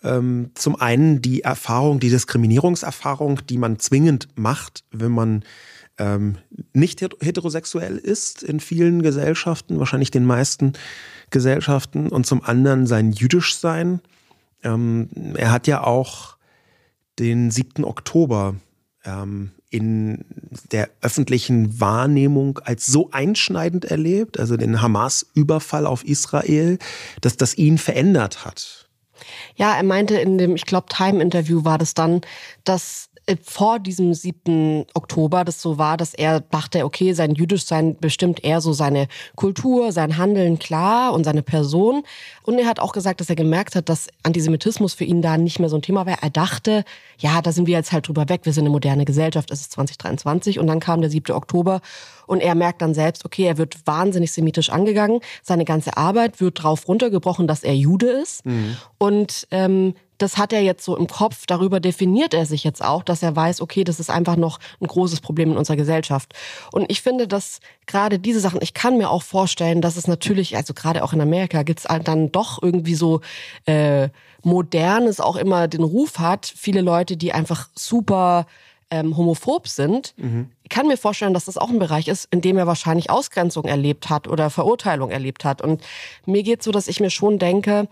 [0.03, 5.43] Ähm, zum einen die Erfahrung, die Diskriminierungserfahrung, die man zwingend macht, wenn man
[5.97, 6.37] ähm,
[6.73, 10.73] nicht heterosexuell ist in vielen Gesellschaften, wahrscheinlich den meisten
[11.29, 14.01] Gesellschaften, und zum anderen sein Jüdischsein.
[14.63, 16.37] Ähm, er hat ja auch
[17.19, 17.83] den 7.
[17.83, 18.55] Oktober
[19.03, 20.23] ähm, in
[20.71, 26.77] der öffentlichen Wahrnehmung als so einschneidend erlebt, also den Hamas-Überfall auf Israel,
[27.21, 28.87] dass das ihn verändert hat.
[29.55, 32.21] Ja, er meinte in dem, ich glaube, Time-Interview war das dann,
[32.63, 33.06] dass
[33.43, 34.85] vor diesem 7.
[34.93, 39.91] Oktober das so war, dass er dachte, okay, sein Jüdischsein bestimmt eher so seine Kultur,
[39.91, 42.03] sein Handeln klar und seine Person.
[42.43, 45.59] Und er hat auch gesagt, dass er gemerkt hat, dass Antisemitismus für ihn da nicht
[45.59, 46.17] mehr so ein Thema war.
[46.21, 46.85] Er dachte,
[47.17, 49.71] ja, da sind wir jetzt halt drüber weg, wir sind eine moderne Gesellschaft, es ist
[49.73, 51.35] 2023 und dann kam der 7.
[51.35, 51.81] Oktober
[52.27, 56.63] und er merkt dann selbst, okay, er wird wahnsinnig semitisch angegangen, seine ganze Arbeit wird
[56.63, 58.77] drauf runtergebrochen, dass er Jude ist mhm.
[58.97, 63.03] und ähm, das hat er jetzt so im Kopf, darüber definiert er sich jetzt auch,
[63.03, 66.33] dass er weiß, okay, das ist einfach noch ein großes Problem in unserer Gesellschaft.
[66.71, 70.55] Und ich finde, dass gerade diese Sachen, ich kann mir auch vorstellen, dass es natürlich,
[70.55, 73.21] also gerade auch in Amerika, gibt's dann doch irgendwie so
[73.65, 74.09] äh,
[74.43, 78.45] modernes auch immer den Ruf hat, viele Leute, die einfach super
[78.89, 80.13] ähm, homophob sind.
[80.17, 80.49] Mhm.
[80.63, 83.65] Ich kann mir vorstellen, dass das auch ein Bereich ist, in dem er wahrscheinlich Ausgrenzung
[83.65, 85.61] erlebt hat oder Verurteilung erlebt hat.
[85.61, 85.81] Und
[86.25, 87.87] mir geht so, dass ich mir schon denke,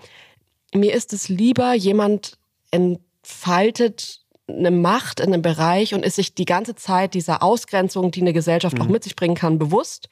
[0.75, 2.37] mir ist es lieber, jemand
[2.71, 8.21] entfaltet eine Macht in einem Bereich und ist sich die ganze Zeit dieser Ausgrenzung, die
[8.21, 8.83] eine Gesellschaft mhm.
[8.83, 10.09] auch mit sich bringen kann, bewusst,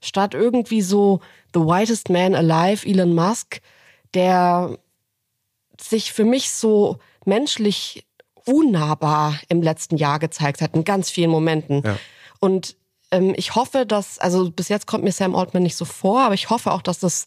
[0.00, 1.20] statt irgendwie so
[1.52, 3.60] the whitest man alive, Elon Musk,
[4.14, 4.78] der
[5.80, 8.06] sich für mich so menschlich
[8.44, 11.82] unnahbar im letzten Jahr gezeigt hat, in ganz vielen Momenten.
[11.84, 11.98] Ja.
[12.40, 12.76] Und
[13.10, 16.34] ähm, ich hoffe, dass, also bis jetzt kommt mir Sam Altman nicht so vor, aber
[16.34, 17.26] ich hoffe auch, dass das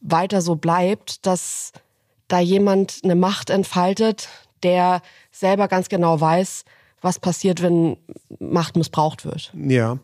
[0.00, 1.72] weiter so bleibt, dass
[2.28, 4.28] da jemand eine Macht entfaltet,
[4.62, 6.64] der selber ganz genau weiß,
[7.00, 7.96] was passiert, wenn
[8.38, 9.52] Macht missbraucht wird.
[9.54, 9.98] Ja,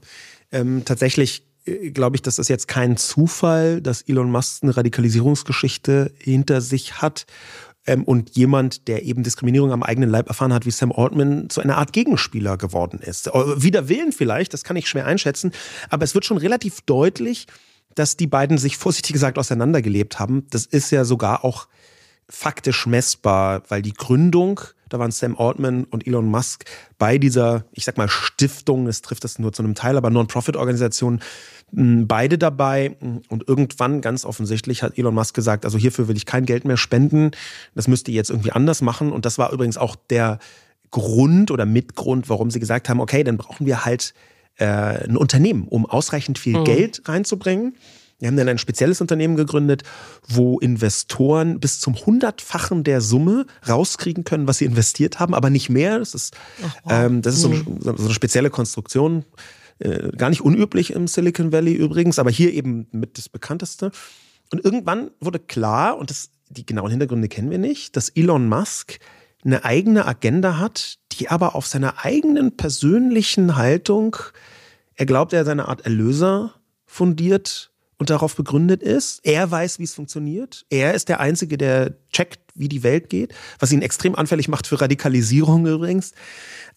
[0.52, 6.12] ähm, tatsächlich äh, glaube ich, das ist jetzt kein Zufall, dass Elon Musk eine Radikalisierungsgeschichte
[6.18, 7.26] hinter sich hat
[7.87, 11.60] ähm, und jemand, der eben Diskriminierung am eigenen Leib erfahren hat, wie Sam Altman, zu
[11.60, 13.28] einer Art Gegenspieler geworden ist.
[13.28, 15.52] Äh, Wider Willen vielleicht, das kann ich schwer einschätzen,
[15.90, 17.46] aber es wird schon relativ deutlich,
[17.94, 20.46] dass die beiden sich vorsichtig gesagt auseinandergelebt haben.
[20.50, 21.68] Das ist ja sogar auch
[22.28, 26.64] faktisch messbar, weil die Gründung, da waren Sam Altman und Elon Musk
[26.98, 31.20] bei dieser, ich sag mal, Stiftung, es trifft das nur zu einem Teil, aber Non-Profit-Organisation,
[31.72, 32.96] beide dabei.
[33.28, 36.76] Und irgendwann, ganz offensichtlich, hat Elon Musk gesagt, also hierfür will ich kein Geld mehr
[36.76, 37.32] spenden.
[37.74, 39.12] Das müsst ihr jetzt irgendwie anders machen.
[39.12, 40.38] Und das war übrigens auch der
[40.90, 44.14] Grund oder Mitgrund, warum sie gesagt haben, okay, dann brauchen wir halt
[44.56, 46.64] äh, ein Unternehmen, um ausreichend viel mhm.
[46.64, 47.74] Geld reinzubringen.
[48.18, 49.83] Wir haben dann ein spezielles Unternehmen gegründet,
[50.27, 55.68] wo Investoren bis zum hundertfachen der Summe rauskriegen können, was sie investiert haben, aber nicht
[55.68, 55.98] mehr.
[55.98, 56.92] Das ist, Ach, wow.
[56.92, 57.81] ähm, das ist so, mhm.
[57.81, 59.24] so, eine spezielle Konstruktion.
[59.79, 63.90] Äh, gar nicht unüblich im Silicon Valley übrigens, aber hier eben mit das bekannteste.
[64.53, 69.00] Und irgendwann wurde klar, und das, die genauen Hintergründe kennen wir nicht, dass Elon Musk
[69.44, 74.16] eine eigene Agenda hat, die aber auf seiner eigenen persönlichen Haltung,
[74.94, 76.55] er glaubt, er sei eine Art Erlöser
[76.87, 79.20] fundiert und darauf begründet ist.
[79.24, 80.66] Er weiß, wie es funktioniert.
[80.70, 84.66] Er ist der Einzige, der checkt, wie die Welt geht, was ihn extrem anfällig macht
[84.66, 86.12] für Radikalisierung übrigens.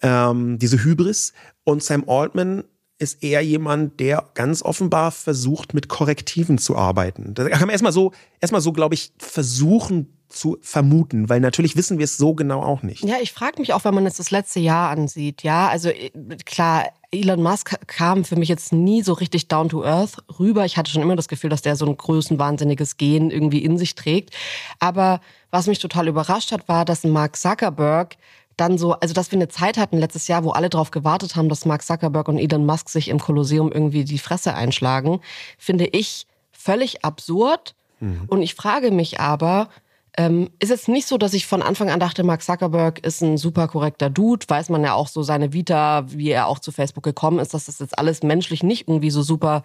[0.01, 1.33] Ähm, diese Hybris.
[1.63, 2.63] Und Sam Altman
[2.99, 7.33] ist eher jemand, der ganz offenbar versucht, mit Korrektiven zu arbeiten.
[7.33, 11.99] Da kann man erstmal so, erstmal so, glaube ich, versuchen zu vermuten, weil natürlich wissen
[11.99, 13.03] wir es so genau auch nicht.
[13.03, 15.43] Ja, ich frage mich auch, wenn man jetzt das letzte Jahr ansieht.
[15.43, 16.11] Ja, also äh,
[16.45, 20.65] klar, Elon Musk kam für mich jetzt nie so richtig down to earth rüber.
[20.65, 23.95] Ich hatte schon immer das Gefühl, dass der so ein größenwahnsinniges Gen irgendwie in sich
[23.95, 24.35] trägt.
[24.79, 28.17] Aber was mich total überrascht hat, war, dass Mark Zuckerberg
[28.57, 31.47] dann so, also dass wir eine Zeit hatten letztes Jahr, wo alle darauf gewartet haben,
[31.47, 35.21] dass Mark Zuckerberg und Elon Musk sich im Kolosseum irgendwie die Fresse einschlagen,
[35.57, 37.75] finde ich völlig absurd.
[37.99, 38.23] Mhm.
[38.27, 39.69] Und ich frage mich aber,
[40.17, 43.37] ähm, ist jetzt nicht so, dass ich von Anfang an dachte, Mark Zuckerberg ist ein
[43.37, 44.45] super korrekter Dude.
[44.49, 47.65] Weiß man ja auch so seine Vita, wie er auch zu Facebook gekommen ist, dass
[47.65, 49.61] das jetzt alles menschlich nicht irgendwie so super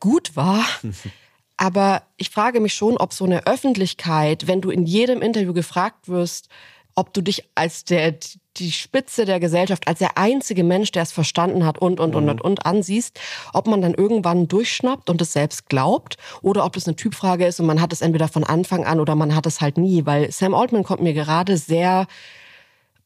[0.00, 0.62] gut war.
[1.56, 6.08] Aber ich frage mich schon, ob so eine Öffentlichkeit, wenn du in jedem Interview gefragt
[6.08, 6.48] wirst,
[6.94, 8.14] ob du dich als der,
[8.56, 12.16] die Spitze der Gesellschaft, als der einzige Mensch, der es verstanden hat und, und, mhm.
[12.16, 13.18] und, und, und ansiehst,
[13.52, 17.60] ob man dann irgendwann durchschnappt und es selbst glaubt oder ob das eine Typfrage ist
[17.60, 20.30] und man hat es entweder von Anfang an oder man hat es halt nie, weil
[20.30, 22.06] Sam Altman kommt mir gerade sehr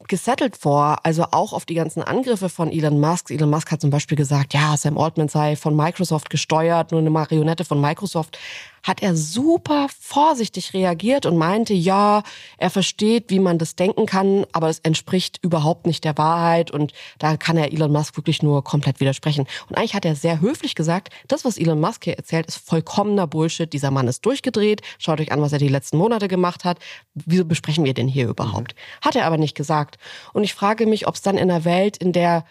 [0.07, 3.31] gesettelt vor, also auch auf die ganzen Angriffe von Elon Musk.
[3.31, 7.11] Elon Musk hat zum Beispiel gesagt, ja, Sam Altman sei von Microsoft gesteuert, nur eine
[7.11, 8.39] Marionette von Microsoft
[8.83, 12.23] hat er super vorsichtig reagiert und meinte, ja,
[12.57, 16.93] er versteht, wie man das denken kann, aber es entspricht überhaupt nicht der Wahrheit und
[17.19, 19.47] da kann er Elon Musk wirklich nur komplett widersprechen.
[19.69, 23.27] Und eigentlich hat er sehr höflich gesagt, das, was Elon Musk hier erzählt, ist vollkommener
[23.27, 23.73] Bullshit.
[23.73, 24.83] Dieser Mann ist durchgedreht.
[24.99, 26.79] Schaut euch an, was er die letzten Monate gemacht hat.
[27.15, 28.75] Wieso besprechen wir den hier überhaupt?
[29.01, 29.99] Hat er aber nicht gesagt.
[30.33, 32.45] Und ich frage mich, ob es dann in einer Welt, in der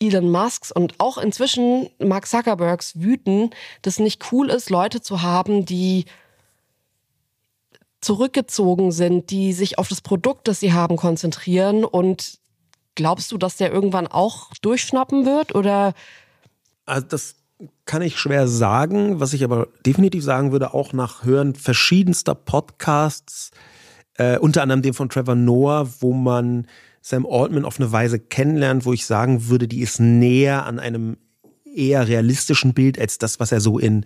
[0.00, 3.50] Elon Musks und auch inzwischen Mark Zuckerbergs wüten,
[3.82, 6.04] dass nicht cool ist, Leute zu haben, die
[8.00, 11.84] zurückgezogen sind, die sich auf das Produkt, das sie haben, konzentrieren.
[11.84, 12.38] Und
[12.94, 15.54] glaubst du, dass der irgendwann auch durchschnappen wird?
[15.54, 15.94] Oder?
[16.86, 17.34] Also das
[17.86, 19.18] kann ich schwer sagen.
[19.18, 23.50] Was ich aber definitiv sagen würde, auch nach Hören verschiedenster Podcasts,
[24.14, 26.68] äh, unter anderem dem von Trevor Noah, wo man
[27.08, 31.16] Sam Altman auf eine Weise kennenlernt, wo ich sagen würde, die ist näher an einem
[31.64, 34.04] eher realistischen Bild als das, was er so in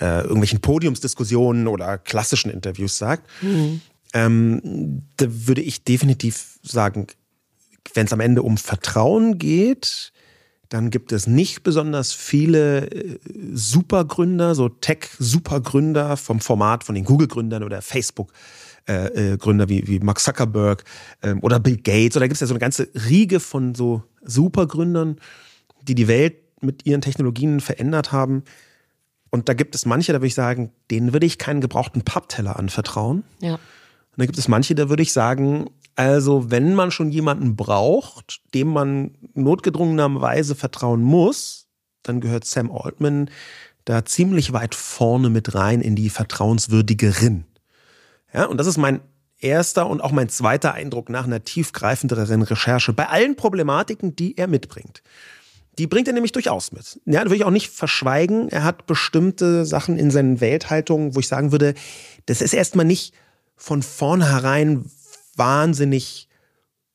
[0.00, 3.28] äh, irgendwelchen Podiumsdiskussionen oder klassischen Interviews sagt.
[3.42, 3.80] Mhm.
[4.14, 7.08] Ähm, da würde ich definitiv sagen,
[7.94, 10.12] wenn es am Ende um Vertrauen geht,
[10.68, 13.18] dann gibt es nicht besonders viele äh,
[13.54, 18.32] Supergründer, so Tech-Supergründer vom Format von den Google-Gründern oder Facebook.
[18.88, 20.84] Äh, äh, Gründer wie, wie Mark Zuckerberg
[21.20, 22.16] ähm, oder Bill Gates.
[22.16, 25.16] Oder da gibt es ja so eine ganze Riege von so Supergründern,
[25.82, 28.44] die die Welt mit ihren Technologien verändert haben.
[29.30, 32.60] Und da gibt es manche, da würde ich sagen, denen würde ich keinen gebrauchten Pappteller
[32.60, 33.24] anvertrauen.
[33.40, 33.54] Ja.
[33.54, 33.60] Und
[34.18, 38.68] da gibt es manche, da würde ich sagen, also wenn man schon jemanden braucht, dem
[38.68, 41.66] man notgedrungenerweise vertrauen muss,
[42.04, 43.30] dann gehört Sam Altman
[43.84, 47.46] da ziemlich weit vorne mit rein in die vertrauenswürdigeren.
[48.36, 49.00] Ja, und das ist mein
[49.40, 54.46] erster und auch mein zweiter Eindruck nach einer tiefgreifenderen Recherche bei allen Problematiken, die er
[54.46, 55.02] mitbringt.
[55.78, 57.00] Die bringt er nämlich durchaus mit.
[57.04, 58.48] Ja, da will ich auch nicht verschweigen.
[58.48, 61.74] Er hat bestimmte Sachen in seinen Welthaltungen, wo ich sagen würde,
[62.26, 63.14] das ist erstmal nicht
[63.56, 64.86] von vornherein
[65.34, 66.28] wahnsinnig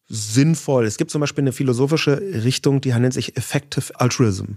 [0.08, 0.86] sinnvoll.
[0.86, 4.54] Es gibt zum Beispiel eine philosophische Richtung, die nennt sich Effective Altruism.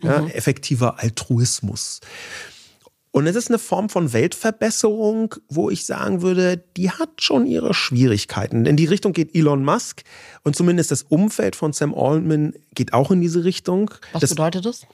[0.00, 0.28] Ja, mhm.
[0.28, 2.00] Effektiver Altruismus.
[3.14, 7.72] Und es ist eine Form von Weltverbesserung, wo ich sagen würde, die hat schon ihre
[7.72, 8.66] Schwierigkeiten.
[8.66, 10.02] In die Richtung geht Elon Musk
[10.42, 13.92] und zumindest das Umfeld von Sam Altman geht auch in diese Richtung.
[14.10, 14.84] Was das, bedeutet das?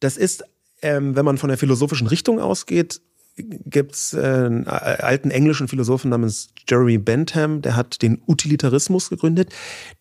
[0.00, 0.44] Das ist,
[0.82, 3.00] ähm, wenn man von der philosophischen Richtung ausgeht,
[3.36, 9.50] gibt es äh, einen alten englischen Philosophen namens Jeremy Bentham, der hat den Utilitarismus gegründet.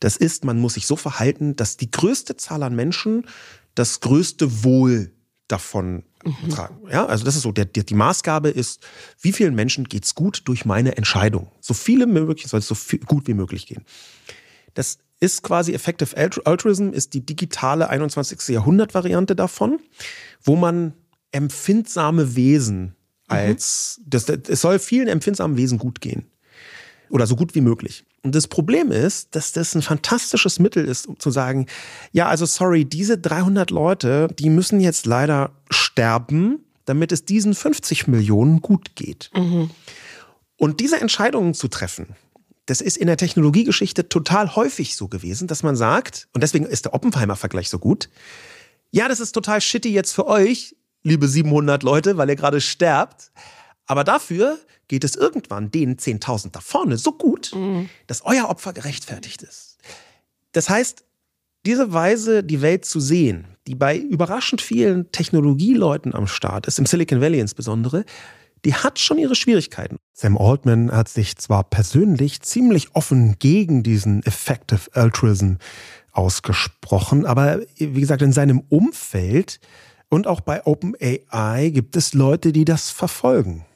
[0.02, 3.28] Das ist, man muss sich so verhalten, dass die größte Zahl an Menschen
[3.76, 5.14] das größte Wohl
[5.48, 6.50] davon mhm.
[6.50, 6.78] tragen.
[6.92, 8.86] Ja, also das ist so, der, der, die Maßgabe ist,
[9.22, 11.52] wie vielen Menschen geht's gut durch meine Entscheidung?
[11.62, 13.86] So viele möglich, soll es so viel, gut wie möglich gehen.
[14.74, 18.50] Das ist quasi Effective Altruism, ist die digitale 21.
[18.50, 19.80] Jahrhundert-Variante davon,
[20.44, 20.94] wo man
[21.32, 22.94] empfindsame Wesen mhm.
[23.28, 24.10] als, mhm.
[24.10, 26.28] das, das, es soll vielen empfindsamen Wesen gut gehen.
[27.10, 28.06] Oder so gut wie möglich.
[28.24, 31.68] Und das Problem ist, dass das ein fantastisches Mittel ist, um zu sagen,
[32.12, 38.08] ja, also sorry, diese 300 Leute, die müssen jetzt leider sterben, damit es diesen 50
[38.08, 39.30] Millionen gut geht.
[39.34, 39.70] Mhm.
[40.58, 42.16] Und diese Entscheidungen zu treffen,
[42.66, 46.86] das ist in der Technologiegeschichte total häufig so gewesen, dass man sagt, und deswegen ist
[46.86, 48.10] der Oppenheimer-Vergleich so gut,
[48.92, 53.32] ja, das ist total shitty jetzt für euch, liebe 700 Leute, weil ihr gerade sterbt.
[53.86, 57.90] Aber dafür geht es irgendwann den 10.000 da vorne so gut, mhm.
[58.08, 59.78] dass euer Opfer gerechtfertigt ist.
[60.52, 61.04] Das heißt,
[61.66, 66.86] diese Weise, die Welt zu sehen, die bei überraschend vielen Technologieleuten am Start ist, im
[66.86, 68.06] Silicon Valley insbesondere,
[68.66, 69.98] die hat schon ihre Schwierigkeiten.
[70.14, 75.56] Sam Altman hat sich zwar persönlich ziemlich offen gegen diesen Effective Altruism
[76.12, 79.60] ausgesprochen, aber wie gesagt, in seinem Umfeld
[80.10, 83.67] und auch bei OpenAI gibt es Leute, die das verfolgen.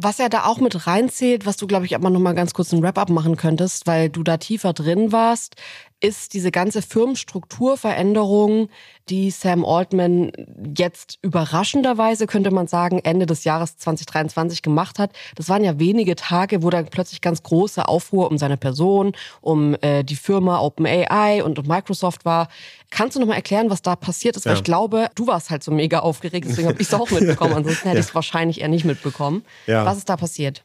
[0.00, 2.72] Was er da auch mit reinzählt, was du, glaube ich, aber noch mal ganz kurz
[2.72, 5.56] ein Wrap-up machen könntest, weil du da tiefer drin warst,
[6.00, 8.68] ist diese ganze Firmenstrukturveränderung,
[9.08, 10.30] die Sam Altman
[10.76, 15.10] jetzt überraschenderweise, könnte man sagen, Ende des Jahres 2023 gemacht hat.
[15.34, 19.74] Das waren ja wenige Tage, wo dann plötzlich ganz große Aufruhr um seine Person, um
[19.80, 22.48] äh, die Firma OpenAI und, und Microsoft war.
[22.90, 24.44] Kannst du noch mal erklären, was da passiert ist?
[24.44, 24.50] Ja.
[24.50, 27.54] Weil ich glaube, du warst halt so mega aufgeregt, deswegen habe ich es auch mitbekommen.
[27.54, 28.00] Ansonsten hätte ja.
[28.02, 29.44] ich es wahrscheinlich eher nicht mitbekommen.
[29.66, 29.84] Ja.
[29.84, 30.62] Was ist da passiert?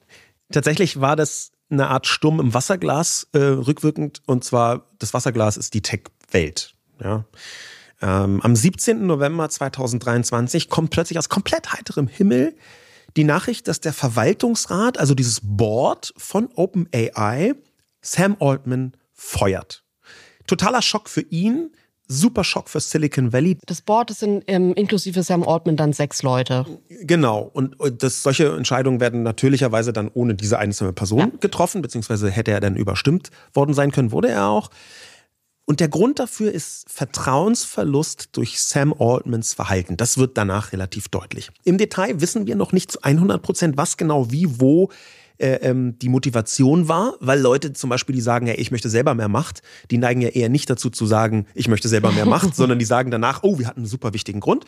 [0.52, 4.22] Tatsächlich war das eine Art Sturm im Wasserglas äh, rückwirkend.
[4.26, 6.74] Und zwar, das Wasserglas ist die Tech-Welt.
[7.02, 7.26] Ja.
[8.02, 9.06] Ähm, am 17.
[9.06, 12.56] November 2023 kommt plötzlich aus komplett heiterem Himmel
[13.16, 17.54] die Nachricht, dass der Verwaltungsrat, also dieses Board von OpenAI,
[18.02, 19.84] Sam Altman feuert.
[20.48, 21.72] Totaler Schock für ihn,
[22.08, 23.58] super Schock für Silicon Valley.
[23.66, 26.66] Das Board ist in, ähm, inklusive Sam Altman dann sechs Leute.
[26.90, 27.50] Genau.
[27.54, 31.32] Und das, solche Entscheidungen werden natürlicherweise dann ohne diese einzelne Person ja.
[31.40, 34.70] getroffen, beziehungsweise hätte er dann überstimmt worden sein können, wurde er auch.
[35.66, 39.96] Und der Grund dafür ist Vertrauensverlust durch Sam Altmans Verhalten.
[39.96, 41.52] Das wird danach relativ deutlich.
[41.64, 44.90] Im Detail wissen wir noch nicht zu 100 Prozent, was genau wie, wo
[45.40, 49.30] ähm, die Motivation war, weil Leute zum Beispiel, die sagen, ja, ich möchte selber mehr
[49.30, 52.80] Macht, die neigen ja eher nicht dazu zu sagen, ich möchte selber mehr Macht, sondern
[52.80, 54.66] die sagen danach, oh, wir hatten einen super wichtigen Grund.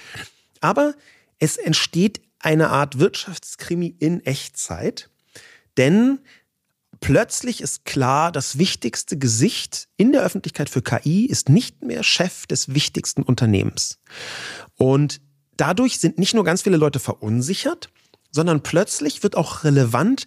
[0.62, 0.94] Aber
[1.40, 5.10] es entsteht eine Art Wirtschaftskrimi in Echtzeit,
[5.78, 6.20] denn
[7.00, 12.48] plötzlich ist klar, das wichtigste Gesicht in der Öffentlichkeit für KI ist nicht mehr Chef
[12.48, 14.00] des wichtigsten Unternehmens.
[14.78, 15.22] Und
[15.58, 17.90] dadurch sind nicht nur ganz viele Leute verunsichert,
[18.32, 20.26] sondern plötzlich wird auch relevant,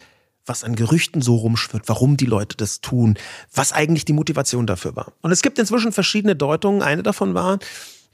[0.49, 3.19] was an Gerüchten so rumschwirrt, warum die Leute das tun,
[3.53, 5.13] was eigentlich die Motivation dafür war.
[5.23, 6.83] Und es gibt inzwischen verschiedene Deutungen.
[6.83, 7.59] Eine davon war,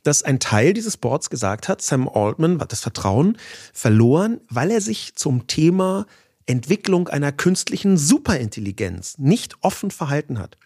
[0.03, 3.38] dass ein Teil dieses Boards gesagt hat, Sam Altman hat das Vertrauen
[3.73, 6.07] verloren, weil er sich zum Thema
[6.47, 10.59] Entwicklung einer künstlichen Superintelligenz nicht offen verhalten hat.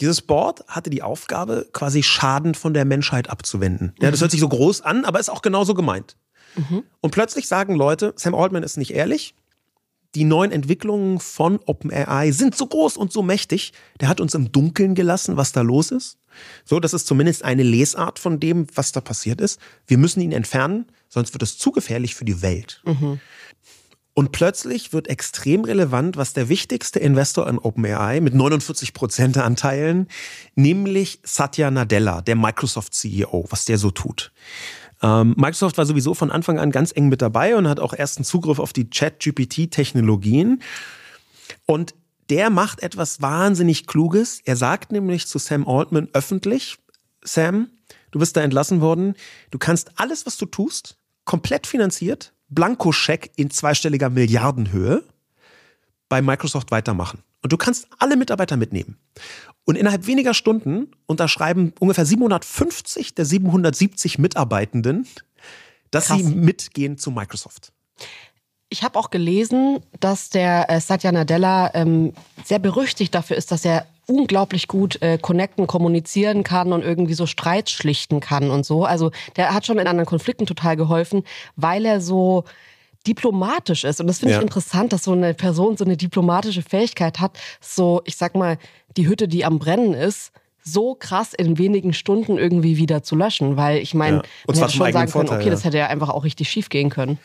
[0.00, 3.94] Dieses Board hatte die Aufgabe, quasi Schaden von der Menschheit abzuwenden.
[4.00, 6.16] Ja, das hört sich so groß an, aber ist auch genauso gemeint.
[6.54, 6.84] Mhm.
[7.00, 9.34] Und plötzlich sagen Leute, Sam Altman ist nicht ehrlich.
[10.16, 13.74] Die neuen Entwicklungen von OpenAI sind so groß und so mächtig.
[14.00, 16.16] Der hat uns im Dunkeln gelassen, was da los ist.
[16.64, 19.60] So, das ist zumindest eine Lesart von dem, was da passiert ist.
[19.86, 22.80] Wir müssen ihn entfernen, sonst wird es zu gefährlich für die Welt.
[22.86, 23.20] Mhm.
[24.14, 30.08] Und plötzlich wird extrem relevant, was der wichtigste Investor in OpenAI mit 49 Prozent Anteilen,
[30.54, 34.32] nämlich Satya Nadella, der Microsoft CEO, was der so tut.
[35.02, 38.24] Ähm, Microsoft war sowieso von Anfang an ganz eng mit dabei und hat auch ersten
[38.24, 40.62] Zugriff auf die Chat-GPT-Technologien.
[41.66, 41.94] Und
[42.30, 44.40] der macht etwas wahnsinnig Kluges.
[44.44, 46.76] Er sagt nämlich zu Sam Altman öffentlich,
[47.22, 47.68] Sam,
[48.10, 49.14] du bist da entlassen worden.
[49.50, 55.02] Du kannst alles, was du tust, komplett finanziert Blankoscheck in zweistelliger Milliardenhöhe
[56.08, 57.22] bei Microsoft weitermachen.
[57.42, 58.98] Und du kannst alle Mitarbeiter mitnehmen.
[59.64, 65.06] Und innerhalb weniger Stunden unterschreiben ungefähr 750 der 770 Mitarbeitenden,
[65.90, 66.18] dass Krass.
[66.18, 67.72] sie mitgehen zu Microsoft.
[68.68, 72.12] Ich habe auch gelesen, dass der äh, Satya Nadella ähm,
[72.44, 77.26] sehr berüchtigt dafür ist, dass er unglaublich gut äh, connecten, kommunizieren kann und irgendwie so
[77.26, 78.84] Streits schlichten kann und so.
[78.84, 81.24] Also der hat schon in anderen Konflikten total geholfen,
[81.56, 82.44] weil er so
[83.06, 84.00] diplomatisch ist.
[84.00, 84.38] Und das finde ja.
[84.38, 88.58] ich interessant, dass so eine Person so eine diplomatische Fähigkeit hat, so, ich sag mal,
[88.96, 93.56] die Hütte, die am Brennen ist, so krass in wenigen Stunden irgendwie wieder zu löschen.
[93.56, 94.22] Weil ich meine, ja.
[94.46, 97.18] man hätte schon sagen können, okay, das hätte ja einfach auch richtig schief gehen können.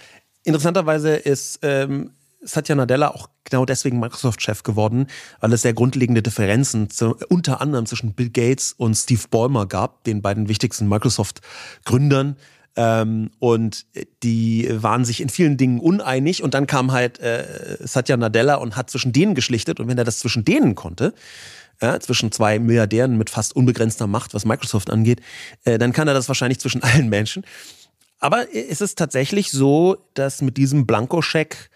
[0.44, 2.12] Interessanterweise ist ähm,
[2.44, 5.08] Satya Nadella auch genau deswegen Microsoft-Chef geworden,
[5.40, 10.04] weil es sehr grundlegende Differenzen zu, unter anderem zwischen Bill Gates und Steve Ballmer gab,
[10.04, 12.38] den beiden wichtigsten Microsoft-Gründern.
[12.76, 13.86] Ähm, und
[14.24, 18.78] die waren sich in vielen Dingen uneinig und dann kam halt äh, Satya Nadella und
[18.78, 21.14] hat zwischen denen geschlichtet und wenn er das zwischen denen konnte,
[21.82, 25.22] ja, zwischen zwei Milliardären mit fast unbegrenzter Macht, was Microsoft angeht,
[25.66, 27.44] äh, dann kann er das wahrscheinlich zwischen allen Menschen.
[28.20, 31.70] Aber es ist tatsächlich so, dass mit diesem Blankoscheck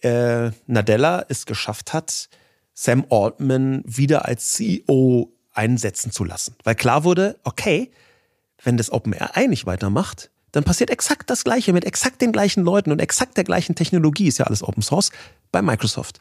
[0.00, 2.28] äh, Nadella es geschafft hat,
[2.72, 6.56] Sam Altman wieder als CEO einsetzen zu lassen.
[6.64, 7.90] Weil klar wurde, okay,
[8.62, 12.92] wenn das OpenAI nicht weitermacht, dann passiert exakt das Gleiche mit exakt den gleichen Leuten
[12.92, 15.10] und exakt der gleichen Technologie, ist ja alles Open Source,
[15.52, 16.20] bei Microsoft.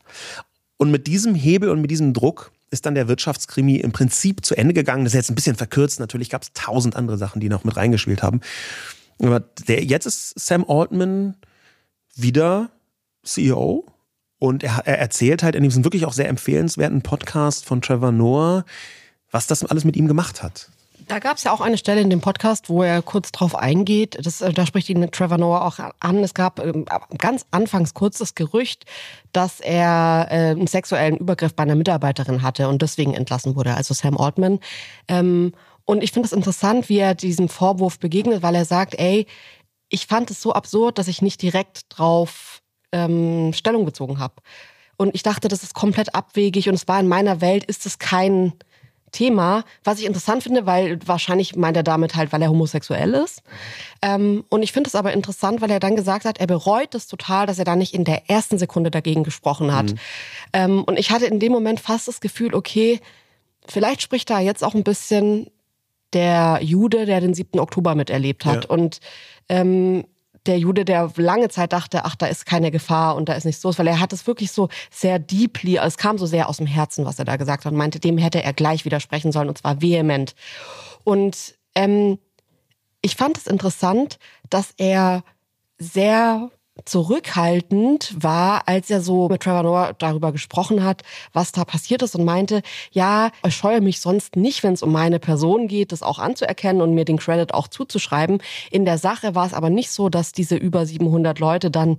[0.77, 4.55] Und mit diesem Hebel und mit diesem Druck ist dann der Wirtschaftskrimi im Prinzip zu
[4.55, 5.03] Ende gegangen.
[5.03, 5.99] Das ist jetzt ein bisschen verkürzt.
[5.99, 8.41] Natürlich gab es tausend andere Sachen, die noch mit reingespielt haben.
[9.21, 11.35] Aber der, jetzt ist Sam Altman
[12.15, 12.69] wieder
[13.23, 13.85] CEO.
[14.37, 18.63] Und er, er erzählt halt in diesem wirklich auch sehr empfehlenswerten Podcast von Trevor Noah,
[19.31, 20.69] was das alles mit ihm gemacht hat.
[21.09, 24.19] Da gab es ja auch eine Stelle in dem Podcast, wo er kurz drauf eingeht.
[24.21, 26.17] Das, äh, da spricht ihn Trevor Noah auch an.
[26.23, 26.85] Es gab ähm,
[27.17, 28.85] ganz anfangs kurz das Gerücht,
[29.33, 33.95] dass er äh, einen sexuellen Übergriff bei einer Mitarbeiterin hatte und deswegen entlassen wurde, also
[33.95, 34.59] Sam Altman.
[35.07, 39.25] Ähm, und ich finde es interessant, wie er diesem Vorwurf begegnet, weil er sagt, ey,
[39.89, 44.35] ich fand es so absurd, dass ich nicht direkt drauf ähm, Stellung bezogen habe.
[44.95, 47.97] Und ich dachte, das ist komplett abwegig und es war in meiner Welt, ist es
[47.97, 48.53] kein
[49.11, 53.41] Thema, was ich interessant finde, weil wahrscheinlich meint er damit halt, weil er homosexuell ist.
[54.01, 57.07] Ähm, und ich finde es aber interessant, weil er dann gesagt hat, er bereut es
[57.07, 59.91] total, dass er da nicht in der ersten Sekunde dagegen gesprochen hat.
[59.91, 59.99] Mhm.
[60.53, 62.99] Ähm, und ich hatte in dem Moment fast das Gefühl, okay,
[63.67, 65.49] vielleicht spricht da jetzt auch ein bisschen
[66.13, 67.59] der Jude, der den 7.
[67.59, 68.65] Oktober miterlebt hat.
[68.65, 68.69] Ja.
[68.69, 68.99] Und
[69.47, 70.05] ähm,
[70.45, 73.63] der Jude, der lange Zeit dachte, ach, da ist keine Gefahr und da ist nichts
[73.63, 76.67] los, weil er hat es wirklich so sehr deeply, es kam so sehr aus dem
[76.67, 79.57] Herzen, was er da gesagt hat und meinte, dem hätte er gleich widersprechen sollen und
[79.57, 80.35] zwar vehement.
[81.03, 82.17] Und Ähm,
[83.01, 84.17] ich fand es interessant,
[84.49, 85.23] dass er
[85.77, 86.49] sehr
[86.85, 91.03] zurückhaltend war, als er so mit Trevor Noah darüber gesprochen hat,
[91.33, 92.61] was da passiert ist und meinte,
[92.91, 96.81] ja, ich scheue mich sonst nicht, wenn es um meine Person geht, das auch anzuerkennen
[96.81, 98.39] und mir den Credit auch zuzuschreiben.
[98.71, 101.97] In der Sache war es aber nicht so, dass diese über 700 Leute dann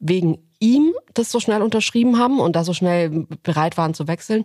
[0.00, 4.42] wegen ihm das so schnell unterschrieben haben und da so schnell bereit waren zu wechseln,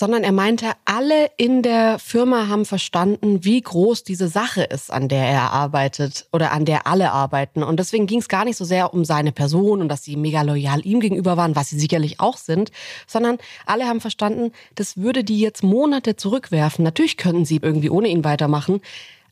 [0.00, 5.10] sondern er meinte, alle in der Firma haben verstanden, wie groß diese Sache ist, an
[5.10, 7.62] der er arbeitet oder an der alle arbeiten.
[7.62, 10.40] Und deswegen ging es gar nicht so sehr um seine Person und dass sie mega
[10.40, 12.72] loyal ihm gegenüber waren, was sie sicherlich auch sind,
[13.06, 13.36] sondern
[13.66, 16.82] alle haben verstanden, das würde die jetzt Monate zurückwerfen.
[16.82, 18.80] Natürlich könnten sie irgendwie ohne ihn weitermachen,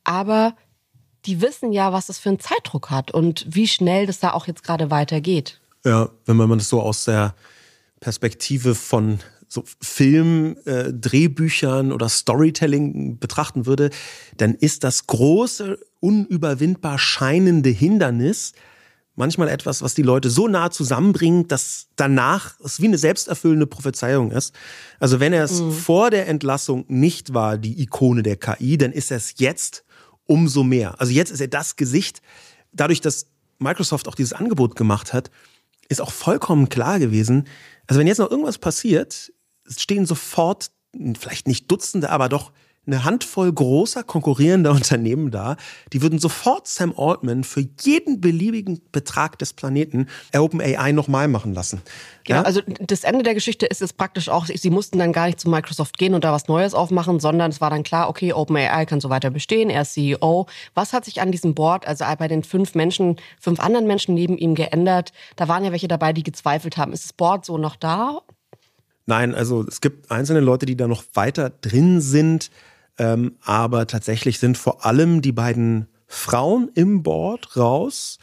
[0.05, 0.55] aber
[1.25, 4.47] die wissen ja, was das für einen Zeitdruck hat und wie schnell das da auch
[4.47, 5.63] jetzt gerade weitergeht.
[5.87, 7.35] Ja, wenn man das so aus der
[8.01, 13.91] Perspektive von so Film, äh, Drehbüchern oder Storytelling betrachten würde,
[14.37, 18.53] dann ist das große, unüberwindbar scheinende Hindernis
[19.19, 24.31] manchmal etwas, was die Leute so nah zusammenbringt, dass danach es wie eine selbsterfüllende Prophezeiung
[24.31, 24.55] ist.
[25.01, 25.73] Also wenn er es mhm.
[25.73, 29.85] vor der Entlassung nicht war, die Ikone der KI, dann ist er es jetzt
[30.25, 31.01] umso mehr.
[31.01, 32.23] Also jetzt ist er das Gesicht.
[32.73, 33.27] Dadurch, dass
[33.59, 35.33] Microsoft auch dieses Angebot gemacht hat,
[35.89, 37.49] ist auch vollkommen klar gewesen,
[37.89, 39.33] also wenn jetzt noch irgendwas passiert,
[39.69, 40.71] es stehen sofort,
[41.19, 42.53] vielleicht nicht Dutzende, aber doch
[42.89, 45.57] eine Handvoll großer konkurrierender Unternehmen da,
[45.93, 51.83] die würden sofort Sam Altman für jeden beliebigen Betrag des Planeten OpenAI nochmal machen lassen.
[52.27, 52.37] Ja?
[52.37, 55.39] ja, also das Ende der Geschichte ist es praktisch auch, sie mussten dann gar nicht
[55.39, 58.87] zu Microsoft gehen und da was Neues aufmachen, sondern es war dann klar, okay, OpenAI
[58.87, 60.47] kann so weiter bestehen, er ist CEO.
[60.75, 64.39] Was hat sich an diesem Board, also bei den fünf Menschen, fünf anderen Menschen neben
[64.39, 65.13] ihm geändert?
[65.37, 66.93] Da waren ja welche dabei, die gezweifelt haben.
[66.93, 68.23] Ist das Board so noch da?
[69.09, 72.51] Nein, also es gibt einzelne Leute, die da noch weiter drin sind,
[72.99, 78.19] ähm, aber tatsächlich sind vor allem die beiden Frauen im Board raus,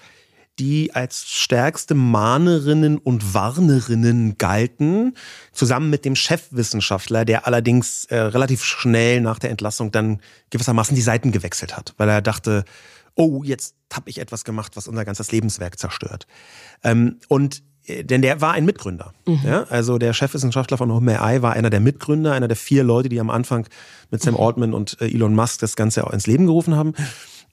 [0.59, 5.15] die als stärkste Mahnerinnen und Warnerinnen galten,
[5.51, 10.21] zusammen mit dem Chefwissenschaftler, der allerdings äh, relativ schnell nach der Entlassung dann
[10.51, 12.63] gewissermaßen die Seiten gewechselt hat, weil er dachte,
[13.15, 16.27] oh, jetzt habe ich etwas gemacht, was unser ganzes Lebenswerk zerstört.
[16.83, 19.13] Ähm, und denn der war ein Mitgründer.
[19.27, 19.39] Mhm.
[19.43, 19.63] Ja?
[19.69, 23.29] Also der Chefwissenschaftler von OpenAI war einer der Mitgründer, einer der vier Leute, die am
[23.29, 23.67] Anfang
[24.11, 24.39] mit Sam mhm.
[24.39, 26.93] Altman und äh, Elon Musk das Ganze auch ins Leben gerufen haben.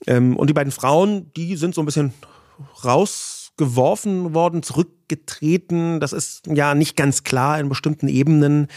[0.07, 2.13] Ähm, und die beiden Frauen, die sind so ein bisschen
[2.83, 5.99] rausgeworfen worden, zurückgetreten.
[5.99, 8.67] Das ist ja nicht ganz klar in bestimmten Ebenen,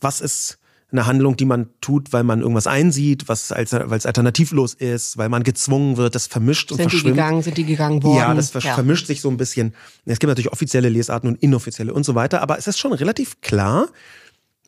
[0.00, 0.58] was ist
[0.92, 5.16] eine Handlung, die man tut, weil man irgendwas einsieht, was als, weil es alternativlos ist,
[5.16, 7.02] weil man gezwungen wird, das vermischt sind und verschwimmt.
[7.02, 8.18] Sind die gegangen, sind die gegangen worden?
[8.18, 8.74] Ja, das ja.
[8.74, 9.74] vermischt sich so ein bisschen.
[10.04, 13.40] Es gibt natürlich offizielle Lesarten und inoffizielle und so weiter, aber es ist schon relativ
[13.40, 13.88] klar,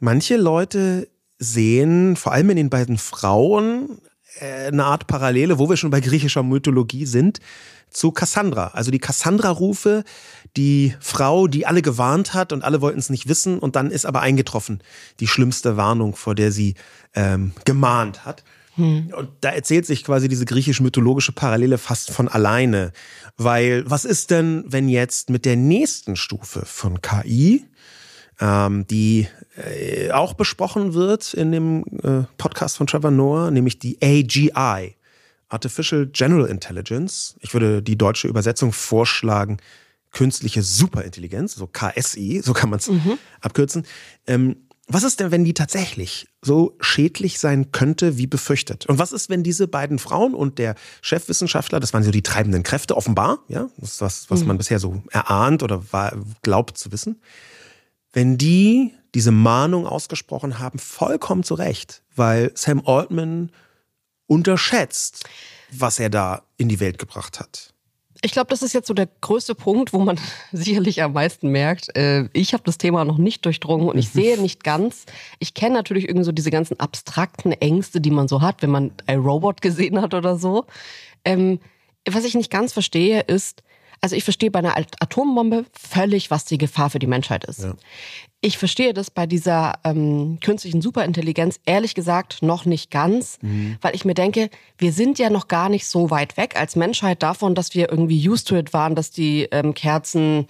[0.00, 1.08] manche Leute
[1.38, 3.98] sehen, vor allem in den beiden Frauen,
[4.40, 7.40] äh, eine Art Parallele, wo wir schon bei griechischer Mythologie sind,
[7.94, 8.68] zu Cassandra.
[8.74, 10.04] Also die Cassandra-Rufe,
[10.56, 14.04] die Frau, die alle gewarnt hat und alle wollten es nicht wissen und dann ist
[14.04, 14.82] aber eingetroffen
[15.20, 16.74] die schlimmste Warnung, vor der sie
[17.14, 18.44] ähm, gemahnt hat.
[18.74, 19.12] Hm.
[19.16, 22.92] Und da erzählt sich quasi diese griechisch-mythologische Parallele fast von alleine.
[23.36, 27.64] Weil was ist denn, wenn jetzt mit der nächsten Stufe von KI,
[28.40, 33.98] ähm, die äh, auch besprochen wird in dem äh, Podcast von Trevor Noah, nämlich die
[34.02, 34.96] AGI,
[35.48, 37.36] Artificial General Intelligence.
[37.40, 39.58] Ich würde die deutsche Übersetzung vorschlagen,
[40.12, 43.18] künstliche Superintelligenz, so KSI, so kann man es mhm.
[43.40, 43.84] abkürzen.
[44.26, 48.84] Ähm, was ist denn, wenn die tatsächlich so schädlich sein könnte, wie befürchtet?
[48.86, 52.62] Und was ist, wenn diese beiden Frauen und der Chefwissenschaftler, das waren so die treibenden
[52.62, 54.48] Kräfte, offenbar, ja, das ist was, was mhm.
[54.48, 57.20] man bisher so erahnt oder war, glaubt zu wissen,
[58.12, 63.50] wenn die diese Mahnung ausgesprochen haben, vollkommen zu Recht, weil Sam Altman
[64.26, 65.24] unterschätzt,
[65.70, 67.74] was er da in die Welt gebracht hat.
[68.22, 70.18] Ich glaube, das ist jetzt so der größte Punkt, wo man
[70.52, 71.94] sicherlich am meisten merkt.
[71.96, 75.04] Äh, ich habe das Thema noch nicht durchdrungen und ich sehe nicht ganz.
[75.40, 78.92] Ich kenne natürlich irgendwie so diese ganzen abstrakten Ängste, die man so hat, wenn man
[79.06, 80.64] ein Robot gesehen hat oder so.
[81.26, 81.60] Ähm,
[82.08, 83.62] was ich nicht ganz verstehe, ist,
[84.00, 87.60] also ich verstehe bei einer Atombombe völlig, was die Gefahr für die Menschheit ist.
[87.62, 87.74] Ja.
[88.44, 93.78] Ich verstehe das bei dieser ähm, künstlichen Superintelligenz ehrlich gesagt noch nicht ganz, mhm.
[93.80, 97.22] weil ich mir denke, wir sind ja noch gar nicht so weit weg als Menschheit
[97.22, 100.46] davon, dass wir irgendwie used to it waren, dass die ähm, Kerzen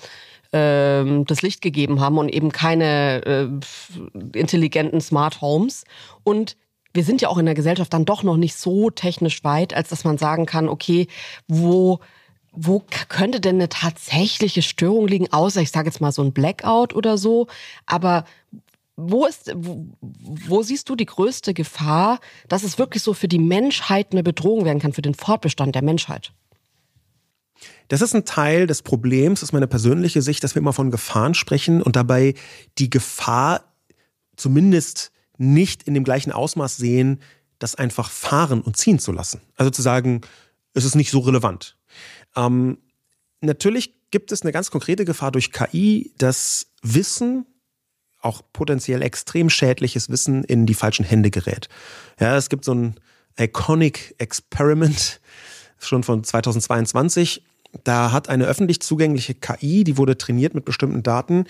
[0.53, 3.49] ähm, das Licht gegeben haben und eben keine äh,
[4.37, 5.85] intelligenten Smart Homes.
[6.25, 6.57] Und
[6.95, 9.91] wir sind ja auch in der Gesellschaft dann doch noch nicht so technisch weit, als
[9.91, 11.07] dass man sagen kann, okay,
[11.47, 12.01] wo
[12.57, 16.95] wo könnte denn eine tatsächliche Störung liegen, außer ich sage jetzt mal so ein Blackout
[16.95, 17.47] oder so,
[17.87, 18.25] aber
[18.97, 23.41] wo ist, wo, wo, siehst du die größte Gefahr, dass es wirklich so für die
[23.41, 26.33] Menschheit eine Bedrohung werden kann, für den Fortbestand der Menschheit?
[27.89, 31.35] Das ist ein Teil des Problems, ist meine persönliche Sicht, dass wir immer von Gefahren
[31.35, 32.35] sprechen und dabei
[32.79, 33.73] die Gefahr
[34.37, 37.21] zumindest nicht in dem gleichen Ausmaß sehen,
[37.59, 39.41] das einfach fahren und ziehen zu lassen.
[39.57, 40.21] Also zu sagen,
[40.73, 41.77] es ist nicht so relevant.
[42.37, 42.79] Ähm,
[43.41, 47.47] natürlich gibt es eine ganz konkrete Gefahr durch KI, dass Wissen,
[48.21, 51.69] auch potenziell extrem schädliches Wissen, in die falschen Hände gerät.
[52.19, 52.95] Ja, es gibt so ein
[53.39, 55.21] Iconic Experiment
[55.79, 57.43] schon von 2022.
[57.83, 61.47] Da hat eine öffentlich zugängliche KI, die wurde trainiert mit bestimmten Daten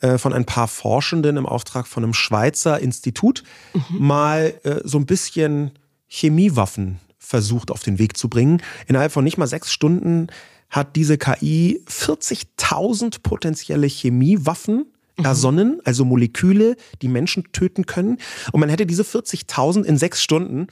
[0.00, 4.06] äh, von ein paar Forschenden im Auftrag von einem Schweizer Institut, mhm.
[4.06, 5.72] mal äh, so ein bisschen
[6.08, 8.62] Chemiewaffen versucht auf den Weg zu bringen.
[8.88, 10.26] Innerhalb von nicht mal sechs Stunden
[10.68, 15.24] hat diese KI 40.000 potenzielle Chemiewaffen mhm.
[15.24, 18.18] ersonnen, also Moleküle, die Menschen töten können.
[18.50, 20.66] Und man hätte diese 40.000 in sechs Stunden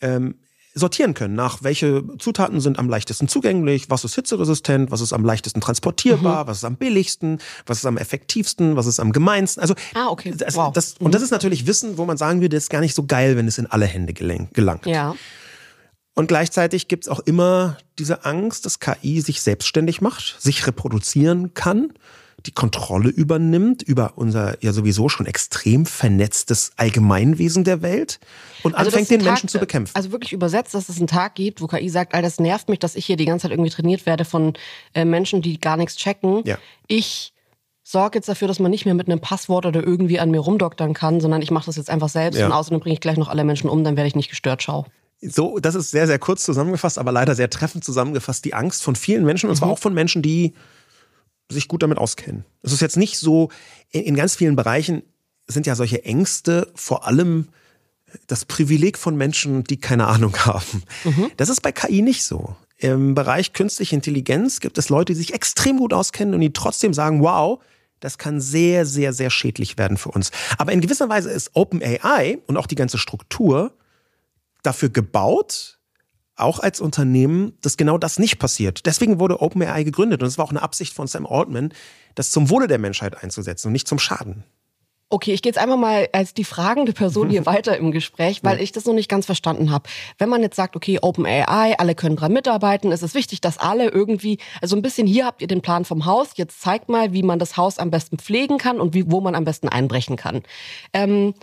[0.00, 0.34] ähm,
[0.74, 5.24] sortieren können, nach welche Zutaten sind am leichtesten zugänglich, was ist hitzeresistent, was ist am
[5.24, 6.48] leichtesten transportierbar, mhm.
[6.48, 9.60] was ist am billigsten, was ist am effektivsten, was ist am gemeinsten.
[9.60, 10.34] Also, ah, okay.
[10.36, 10.72] Das, wow.
[10.72, 11.26] das, und das mhm.
[11.26, 13.58] ist natürlich Wissen, wo man sagen würde, das ist gar nicht so geil, wenn es
[13.58, 14.86] in alle Hände gelangt.
[14.86, 15.14] Ja.
[16.14, 21.54] Und gleichzeitig gibt es auch immer diese Angst, dass KI sich selbstständig macht, sich reproduzieren
[21.54, 21.92] kann,
[22.46, 28.20] die Kontrolle übernimmt über unser ja sowieso schon extrem vernetztes Allgemeinwesen der Welt
[28.62, 29.96] und also anfängt den Tag, Menschen zu bekämpfen.
[29.96, 32.78] Also wirklich übersetzt, dass es einen Tag gibt, wo KI sagt, all das nervt mich,
[32.78, 34.54] dass ich hier die ganze Zeit irgendwie trainiert werde von
[34.92, 36.42] äh, Menschen, die gar nichts checken.
[36.44, 36.58] Ja.
[36.86, 37.32] Ich
[37.82, 40.92] sorge jetzt dafür, dass man nicht mehr mit einem Passwort oder irgendwie an mir rumdoktern
[40.92, 42.46] kann, sondern ich mache das jetzt einfach selbst ja.
[42.46, 44.86] und außerdem bringe ich gleich noch alle Menschen um, dann werde ich nicht gestört, schau.
[45.28, 48.96] So, das ist sehr, sehr kurz zusammengefasst, aber leider sehr treffend zusammengefasst, die Angst von
[48.96, 49.74] vielen Menschen, und zwar mhm.
[49.74, 50.54] auch von Menschen, die
[51.50, 52.44] sich gut damit auskennen.
[52.62, 53.50] Es ist jetzt nicht so,
[53.90, 55.02] in, in ganz vielen Bereichen
[55.46, 57.48] sind ja solche Ängste vor allem
[58.26, 60.82] das Privileg von Menschen, die keine Ahnung haben.
[61.04, 61.30] Mhm.
[61.36, 62.56] Das ist bei KI nicht so.
[62.76, 66.92] Im Bereich künstliche Intelligenz gibt es Leute, die sich extrem gut auskennen und die trotzdem
[66.92, 67.60] sagen, wow,
[68.00, 70.30] das kann sehr, sehr, sehr schädlich werden für uns.
[70.58, 73.72] Aber in gewisser Weise ist OpenAI und auch die ganze Struktur
[74.64, 75.78] dafür gebaut,
[76.36, 78.86] auch als Unternehmen, dass genau das nicht passiert.
[78.86, 81.72] Deswegen wurde OpenAI gegründet und es war auch eine Absicht von Sam Altman,
[82.14, 84.44] das zum Wohle der Menschheit einzusetzen und nicht zum Schaden.
[85.10, 88.60] Okay, ich gehe jetzt einfach mal als die fragende Person hier weiter im Gespräch, weil
[88.60, 89.88] ich das noch nicht ganz verstanden habe.
[90.18, 93.90] Wenn man jetzt sagt, okay, OpenAI, alle können dran mitarbeiten, ist es wichtig, dass alle
[93.90, 97.22] irgendwie, also ein bisschen hier habt ihr den Plan vom Haus, jetzt zeigt mal, wie
[97.22, 100.42] man das Haus am besten pflegen kann und wie, wo man am besten einbrechen kann.
[100.92, 101.34] Ähm,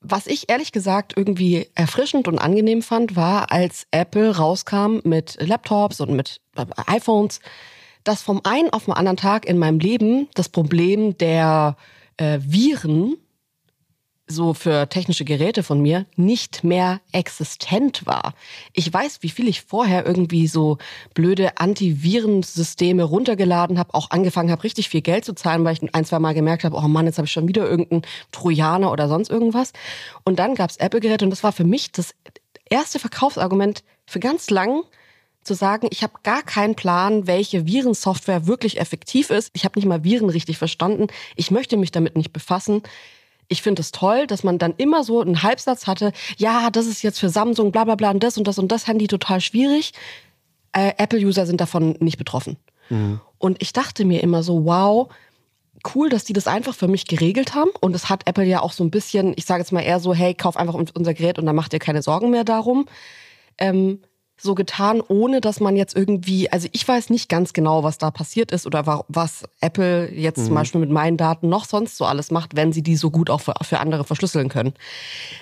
[0.00, 6.00] was ich ehrlich gesagt irgendwie erfrischend und angenehm fand, war, als Apple rauskam mit Laptops
[6.00, 7.40] und mit äh, iPhones,
[8.04, 11.76] dass vom einen auf den anderen Tag in meinem Leben das Problem der
[12.16, 13.16] äh, Viren
[14.28, 18.34] so für technische Geräte von mir nicht mehr existent war.
[18.74, 20.78] Ich weiß, wie viel ich vorher irgendwie so
[21.14, 26.04] blöde Antivirensysteme runtergeladen habe, auch angefangen habe, richtig viel Geld zu zahlen, weil ich ein,
[26.04, 29.30] zwei Mal gemerkt habe, oh Mann, jetzt habe ich schon wieder irgendeinen Trojaner oder sonst
[29.30, 29.72] irgendwas.
[30.24, 32.14] Und dann gab's Apple-Geräte und das war für mich das
[32.68, 34.82] erste Verkaufsargument für ganz lang,
[35.42, 39.50] zu sagen, ich habe gar keinen Plan, welche Virensoftware wirklich effektiv ist.
[39.54, 41.06] Ich habe nicht mal Viren richtig verstanden.
[41.36, 42.82] Ich möchte mich damit nicht befassen
[43.48, 47.02] ich finde es toll, dass man dann immer so einen Halbsatz hatte, ja, das ist
[47.02, 49.92] jetzt für Samsung, bla bla bla und das und das und das Handy total schwierig.
[50.72, 52.56] Äh, Apple-User sind davon nicht betroffen.
[52.90, 53.20] Mhm.
[53.38, 55.08] Und ich dachte mir immer so, wow,
[55.94, 57.70] cool, dass die das einfach für mich geregelt haben.
[57.80, 60.12] Und es hat Apple ja auch so ein bisschen, ich sage jetzt mal eher so,
[60.12, 62.86] hey, kauf einfach unser Gerät und dann macht ihr keine Sorgen mehr darum.
[63.56, 64.00] Ähm,
[64.40, 68.10] so getan, ohne dass man jetzt irgendwie, also ich weiß nicht ganz genau, was da
[68.10, 70.44] passiert ist oder was Apple jetzt mhm.
[70.46, 73.30] zum Beispiel mit meinen Daten noch sonst so alles macht, wenn sie die so gut
[73.30, 74.74] auch für, für andere verschlüsseln können.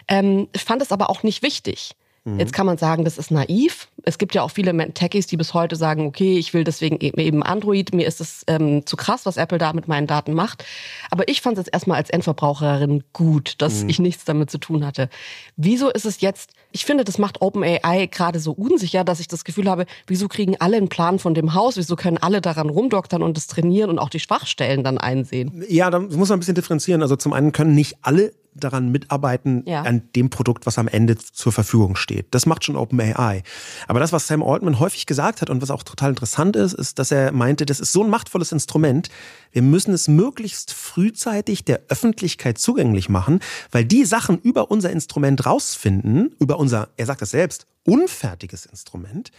[0.09, 1.95] Ähm, ich fand es aber auch nicht wichtig.
[2.27, 2.41] Mhm.
[2.41, 3.89] Jetzt kann man sagen, das ist naiv.
[4.03, 7.13] Es gibt ja auch viele Techies, die bis heute sagen, okay, ich will deswegen e-,
[7.23, 10.65] eben Android, mir ist es ähm, zu krass, was Apple da mit meinen Daten macht.
[11.11, 13.89] Aber ich fand es jetzt erstmal als Endverbraucherin gut, dass mhm.
[13.89, 15.09] ich nichts damit zu tun hatte.
[15.57, 19.45] Wieso ist es jetzt, ich finde, das macht OpenAI gerade so unsicher, dass ich das
[19.45, 23.23] Gefühl habe, wieso kriegen alle einen Plan von dem Haus, wieso können alle daran rumdoktern
[23.23, 25.65] und das trainieren und auch die Schwachstellen dann einsehen?
[25.71, 27.01] Ja, da muss man ein bisschen differenzieren.
[27.01, 29.83] Also zum einen können nicht alle daran mitarbeiten, ja.
[29.83, 32.27] an dem Produkt, was am Ende zur Verfügung steht.
[32.31, 33.43] Das macht schon OpenAI.
[33.87, 36.99] Aber das, was Sam Altman häufig gesagt hat und was auch total interessant ist, ist,
[36.99, 39.09] dass er meinte, das ist so ein machtvolles Instrument,
[39.53, 45.47] wir müssen es möglichst frühzeitig der Öffentlichkeit zugänglich machen, weil die Sachen über unser Instrument
[45.47, 49.31] rausfinden, über unser, er sagt das selbst, unfertiges Instrument,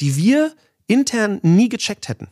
[0.00, 0.52] die wir
[0.86, 2.28] intern nie gecheckt hätten.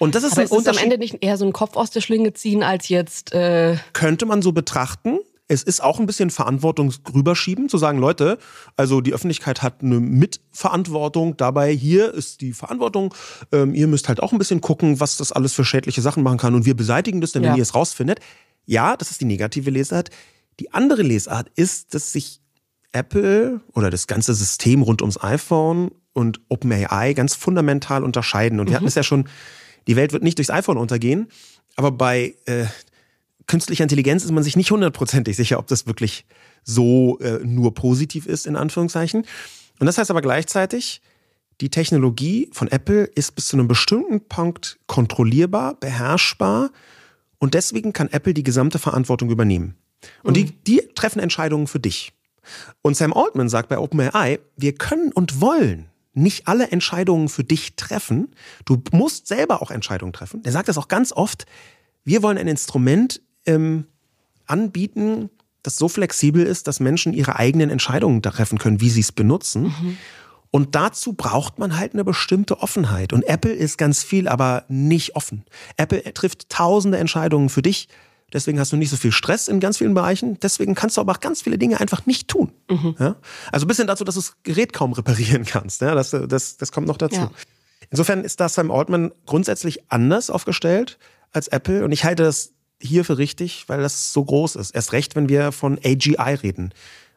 [0.00, 0.82] Und das ist Aber ein ist es am Unterschied.
[0.84, 4.42] Ende nicht eher so ein Kopf aus der Schlinge ziehen, als jetzt äh, könnte man
[4.42, 5.18] so betrachten.
[5.46, 8.38] Es ist auch ein bisschen Verantwortung rüberschieben, zu sagen, Leute,
[8.76, 11.72] also die Öffentlichkeit hat eine Mitverantwortung dabei.
[11.72, 13.14] Hier ist die Verantwortung.
[13.52, 16.38] Ähm, ihr müsst halt auch ein bisschen gucken, was das alles für schädliche Sachen machen
[16.38, 16.54] kann.
[16.54, 17.56] Und wir beseitigen das, denn wenn Ja.
[17.56, 18.20] ihr es rausfindet.
[18.66, 20.10] Ja, das ist die negative Lesart.
[20.60, 22.39] Die andere Lesart ist, dass sich
[22.92, 28.60] Apple oder das ganze System rund ums iPhone und OpenAI ganz fundamental unterscheiden.
[28.60, 29.28] Und wir hatten es ja schon,
[29.86, 31.28] die Welt wird nicht durchs iPhone untergehen,
[31.76, 32.66] aber bei äh,
[33.46, 36.24] künstlicher Intelligenz ist man sich nicht hundertprozentig sicher, ob das wirklich
[36.64, 39.24] so äh, nur positiv ist, in Anführungszeichen.
[39.78, 41.00] Und das heißt aber gleichzeitig,
[41.60, 46.70] die Technologie von Apple ist bis zu einem bestimmten Punkt kontrollierbar, beherrschbar
[47.38, 49.76] und deswegen kann Apple die gesamte Verantwortung übernehmen.
[50.22, 52.12] Und die, die treffen Entscheidungen für dich.
[52.82, 57.76] Und Sam Altman sagt bei OpenAI, wir können und wollen nicht alle Entscheidungen für dich
[57.76, 58.34] treffen.
[58.64, 60.42] Du musst selber auch Entscheidungen treffen.
[60.44, 61.46] Er sagt das auch ganz oft.
[62.04, 63.86] Wir wollen ein Instrument ähm,
[64.46, 65.30] anbieten,
[65.62, 69.66] das so flexibel ist, dass Menschen ihre eigenen Entscheidungen treffen können, wie sie es benutzen.
[70.50, 73.12] Und dazu braucht man halt eine bestimmte Offenheit.
[73.12, 75.44] Und Apple ist ganz viel, aber nicht offen.
[75.76, 77.88] Apple trifft tausende Entscheidungen für dich.
[78.32, 80.38] Deswegen hast du nicht so viel Stress in ganz vielen Bereichen.
[80.40, 82.52] Deswegen kannst du aber auch ganz viele Dinge einfach nicht tun.
[82.98, 83.16] Ja?
[83.50, 85.80] Also bis hin dazu, dass du das Gerät kaum reparieren kannst.
[85.80, 85.94] Ja?
[85.94, 87.20] Das, das, das kommt noch dazu.
[87.20, 87.30] Ja.
[87.90, 90.98] Insofern ist da Sam Altman grundsätzlich anders aufgestellt
[91.32, 91.84] als Apple.
[91.84, 94.70] Und ich halte das hier für richtig, weil das so groß ist.
[94.70, 96.72] Erst recht, wenn wir von AGI reden.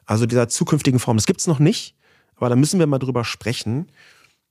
[0.06, 1.18] Also dieser zukünftigen Form.
[1.18, 1.96] Das gibt's noch nicht,
[2.36, 3.90] aber da müssen wir mal drüber sprechen.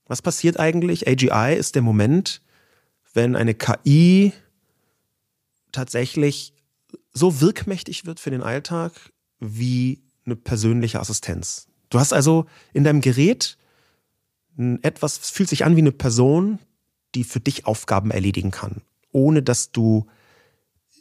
[0.07, 1.07] Was passiert eigentlich?
[1.07, 2.41] AGI ist der Moment,
[3.13, 4.33] wenn eine KI
[5.73, 6.53] tatsächlich
[7.11, 8.93] so wirkmächtig wird für den Alltag
[9.39, 11.67] wie eine persönliche Assistenz.
[11.89, 13.57] Du hast also in deinem Gerät
[14.81, 16.59] etwas, fühlt sich an wie eine Person,
[17.15, 20.07] die für dich Aufgaben erledigen kann, ohne dass du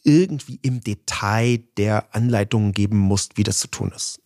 [0.04, 4.21] irgendwie im Detail der Anleitungen geben musst, wie das zu tun ist.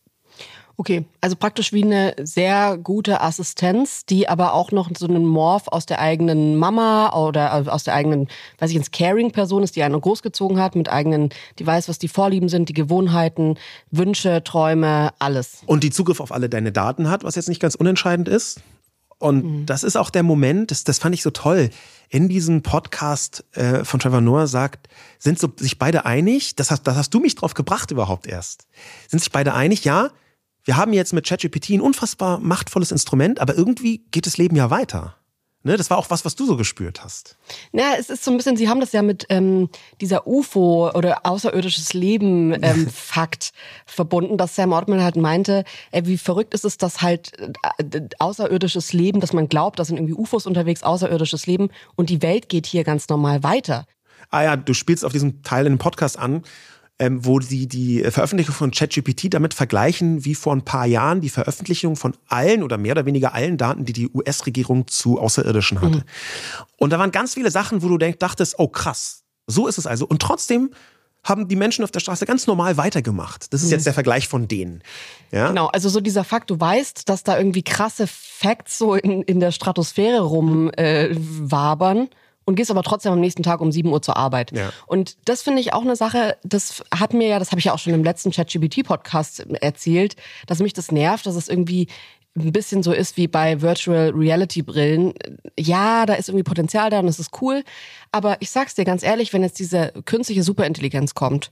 [0.79, 5.69] Okay, also praktisch wie eine sehr gute Assistenz, die aber auch noch so einen Morph
[5.69, 9.83] aus der eigenen Mama oder also aus der eigenen, weiß ich, ins Caring-Person ist, die
[9.83, 13.59] einen großgezogen hat, mit eigenen, die weiß, was die Vorlieben sind, die Gewohnheiten,
[13.91, 15.63] Wünsche, Träume, alles.
[15.65, 18.61] Und die Zugriff auf alle deine Daten hat, was jetzt nicht ganz unentscheidend ist.
[19.19, 21.71] Und das ist auch der Moment, das, das fand ich so toll.
[22.11, 26.83] In diesem Podcast äh, von Trevor Noah sagt, sind so, sich beide einig, das hast,
[26.83, 28.67] das hast du mich drauf gebracht überhaupt erst.
[29.09, 30.11] Sind sich beide einig, ja,
[30.67, 34.69] wir haben jetzt mit ChatGPT ein unfassbar machtvolles Instrument, aber irgendwie geht das Leben ja
[34.69, 35.15] weiter.
[35.63, 37.37] Ne, das war auch was, was du so gespürt hast.
[37.73, 39.69] Ja, es ist so ein bisschen, Sie haben das ja mit ähm,
[40.01, 43.53] dieser UFO oder außerirdisches Leben ähm, Fakt
[43.85, 47.33] verbunden, dass Sam Altman halt meinte, ey, wie verrückt ist es, dass halt
[47.79, 52.23] äh, außerirdisches Leben, dass man glaubt, da sind irgendwie UFOs unterwegs, außerirdisches Leben und die
[52.23, 53.87] Welt geht hier ganz normal weiter.
[54.31, 56.45] Ah ja, du spielst auf diesem Teil in dem Podcast an,
[56.99, 61.29] ähm, wo sie die Veröffentlichung von ChatGPT damit vergleichen, wie vor ein paar Jahren die
[61.29, 66.05] Veröffentlichung von allen oder mehr oder weniger allen Daten, die die US-Regierung zu Außerirdischen hatte.
[66.79, 69.87] Und da waren ganz viele Sachen, wo du denk, dachtest, oh krass, so ist es
[69.87, 70.07] also.
[70.07, 70.71] Und trotzdem
[71.23, 73.53] haben die Menschen auf der Straße ganz normal weitergemacht.
[73.53, 74.83] Das ist jetzt der Vergleich von denen.
[75.33, 75.49] Ja?
[75.49, 79.41] Genau, also so dieser Fakt, du weißt, dass da irgendwie krasse Facts so in, in
[79.41, 80.73] der Stratosphäre rumwabern.
[80.77, 82.09] Äh, wabern
[82.47, 84.53] und gehst aber trotzdem am nächsten Tag um 7 Uhr zur Arbeit.
[84.53, 84.73] Ja.
[84.87, 87.75] Und das finde ich auch eine Sache, das hat mir ja, das habe ich ja
[87.75, 90.17] auch schon im letzten ChatGPT-Podcast erzählt,
[90.47, 91.89] dass mich das nervt, dass es irgendwie
[92.37, 95.15] ein bisschen so ist wie bei Virtual Reality Brillen.
[95.59, 97.65] Ja, da ist irgendwie Potenzial da und das ist cool.
[98.13, 101.51] Aber ich sag's dir ganz ehrlich, wenn jetzt diese künstliche Superintelligenz kommt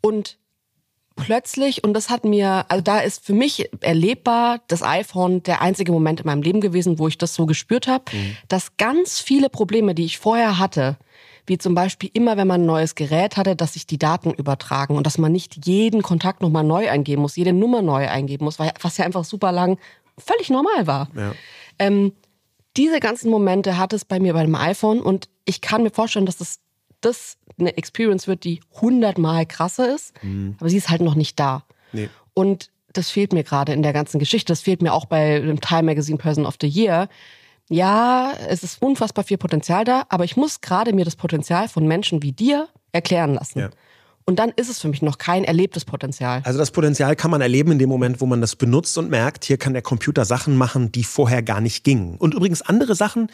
[0.00, 0.38] und
[1.18, 5.92] plötzlich, und das hat mir, also da ist für mich erlebbar das iPhone der einzige
[5.92, 8.04] Moment in meinem Leben gewesen, wo ich das so gespürt habe,
[8.48, 10.96] dass ganz viele Probleme, die ich vorher hatte,
[11.46, 14.96] wie zum Beispiel immer, wenn man ein neues Gerät hatte, dass sich die Daten übertragen
[14.96, 18.58] und dass man nicht jeden Kontakt nochmal neu eingeben muss, jede Nummer neu eingeben muss,
[18.58, 19.78] was ja einfach super lang
[20.18, 21.08] völlig normal war.
[21.16, 21.32] Ja.
[21.78, 22.12] Ähm,
[22.76, 26.26] diese ganzen Momente hat es bei mir bei dem iPhone und ich kann mir vorstellen,
[26.26, 26.60] dass das,
[27.00, 30.14] das eine Experience wird, die hundertmal krasser ist,
[30.58, 31.64] aber sie ist halt noch nicht da.
[31.92, 32.08] Nee.
[32.34, 34.52] Und das fehlt mir gerade in der ganzen Geschichte.
[34.52, 37.08] Das fehlt mir auch bei dem Time Magazine Person of the Year.
[37.68, 41.86] Ja, es ist unfassbar viel Potenzial da, aber ich muss gerade mir das Potenzial von
[41.86, 43.58] Menschen wie dir erklären lassen.
[43.58, 43.70] Ja.
[44.24, 46.42] Und dann ist es für mich noch kein erlebtes Potenzial.
[46.44, 49.44] Also das Potenzial kann man erleben in dem Moment, wo man das benutzt und merkt,
[49.44, 52.16] hier kann der Computer Sachen machen, die vorher gar nicht gingen.
[52.16, 53.30] Und übrigens andere Sachen,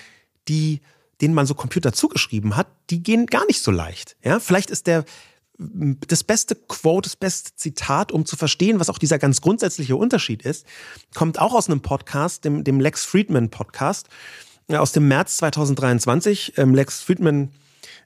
[0.47, 0.81] die,
[1.25, 4.17] denen man so Computer zugeschrieben hat, die gehen gar nicht so leicht.
[4.23, 5.07] Ja, vielleicht ist der
[5.57, 10.43] das beste Quote, das beste Zitat, um zu verstehen, was auch dieser ganz grundsätzliche Unterschied
[10.43, 10.67] ist,
[11.15, 14.09] kommt auch aus einem Podcast, dem, dem Lex Friedman Podcast.
[14.69, 16.59] aus dem März 2023.
[16.59, 17.53] Ähm, Lex Friedman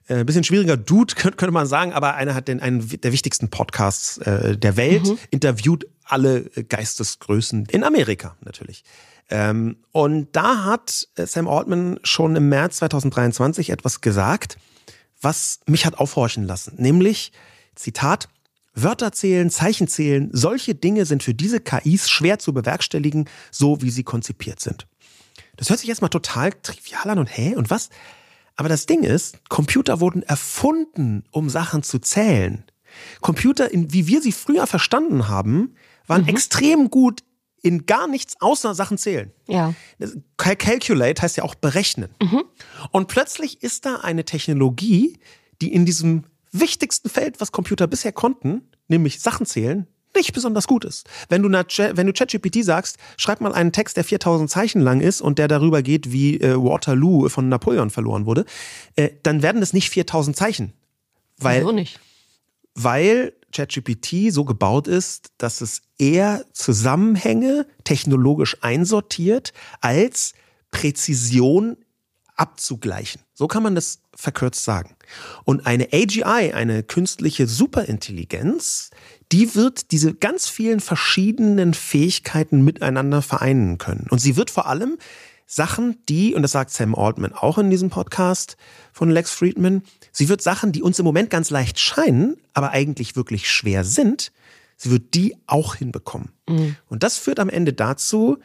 [0.07, 3.49] ein äh, bisschen schwieriger Dude, könnte man sagen, aber einer hat den, einen der wichtigsten
[3.49, 5.17] Podcasts äh, der Welt, mhm.
[5.31, 8.83] interviewt alle Geistesgrößen in Amerika natürlich.
[9.29, 14.57] Ähm, und da hat Sam Altman schon im März 2023 etwas gesagt,
[15.21, 16.75] was mich hat aufhorchen lassen.
[16.77, 17.31] Nämlich,
[17.75, 18.29] Zitat,
[18.73, 23.89] Wörter zählen, Zeichen zählen, solche Dinge sind für diese KIs schwer zu bewerkstelligen, so wie
[23.89, 24.87] sie konzipiert sind.
[25.57, 27.89] Das hört sich erstmal total trivial an und hä und was?
[28.55, 32.63] Aber das Ding ist, Computer wurden erfunden, um Sachen zu zählen.
[33.21, 35.75] Computer, wie wir sie früher verstanden haben,
[36.07, 36.29] waren mhm.
[36.29, 37.23] extrem gut
[37.61, 39.31] in gar nichts außer Sachen zählen.
[39.47, 39.73] Ja.
[40.37, 42.09] Calculate heißt ja auch berechnen.
[42.21, 42.43] Mhm.
[42.91, 45.17] Und plötzlich ist da eine Technologie,
[45.61, 50.85] die in diesem wichtigsten Feld, was Computer bisher konnten, nämlich Sachen zählen, nicht besonders gut
[50.85, 51.07] ist.
[51.29, 55.21] Wenn du, wenn du ChatGPT sagst, schreib mal einen Text, der 4000 Zeichen lang ist
[55.21, 58.45] und der darüber geht, wie äh, Waterloo von Napoleon verloren wurde,
[58.95, 60.73] äh, dann werden es nicht 4000 Zeichen.
[61.37, 61.99] Weil, Wieso nicht?
[62.75, 70.33] Weil ChatGPT so gebaut ist, dass es eher Zusammenhänge technologisch einsortiert, als
[70.71, 71.77] Präzision
[72.35, 73.21] abzugleichen.
[73.33, 74.95] So kann man das verkürzt sagen.
[75.43, 78.91] Und eine AGI, eine künstliche Superintelligenz,
[79.31, 84.07] die wird diese ganz vielen verschiedenen Fähigkeiten miteinander vereinen können.
[84.09, 84.97] Und sie wird vor allem
[85.51, 88.55] Sachen, die, und das sagt Sam Altman auch in diesem Podcast
[88.93, 89.81] von Lex Friedman,
[90.11, 94.31] sie wird Sachen, die uns im Moment ganz leicht scheinen, aber eigentlich wirklich schwer sind,
[94.77, 96.29] sie wird die auch hinbekommen.
[96.47, 96.75] Mhm.
[96.87, 98.37] Und das führt am Ende dazu,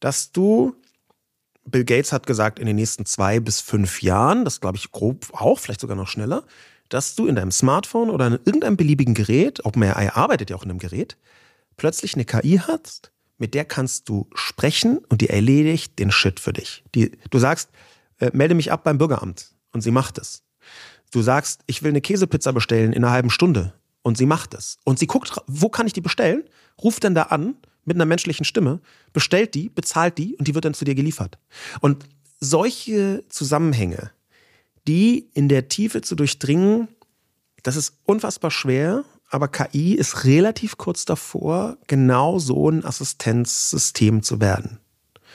[0.00, 0.76] dass du,
[1.64, 5.28] Bill Gates hat gesagt, in den nächsten zwei bis fünf Jahren, das glaube ich grob
[5.32, 6.44] auch, vielleicht sogar noch schneller,
[6.90, 10.70] dass du in deinem Smartphone oder in irgendeinem beliebigen Gerät, OpenAI arbeitet ja auch in
[10.70, 11.16] einem Gerät,
[11.78, 16.52] plötzlich eine KI hast, mit der kannst du sprechen und die erledigt den Shit für
[16.52, 16.84] dich.
[16.94, 17.70] Die, du sagst,
[18.18, 20.42] äh, melde mich ab beim Bürgeramt und sie macht es.
[21.10, 23.72] Du sagst, ich will eine Käsepizza bestellen in einer halben Stunde
[24.02, 24.78] und sie macht es.
[24.84, 26.44] Und sie guckt, wo kann ich die bestellen?
[26.82, 28.80] Ruft dann da an mit einer menschlichen Stimme,
[29.12, 31.38] bestellt die, bezahlt die und die wird dann zu dir geliefert.
[31.80, 32.04] Und
[32.38, 34.12] solche Zusammenhänge,
[34.86, 36.88] die in der Tiefe zu durchdringen,
[37.62, 44.40] das ist unfassbar schwer aber KI ist relativ kurz davor, genau so ein Assistenzsystem zu
[44.40, 44.80] werden.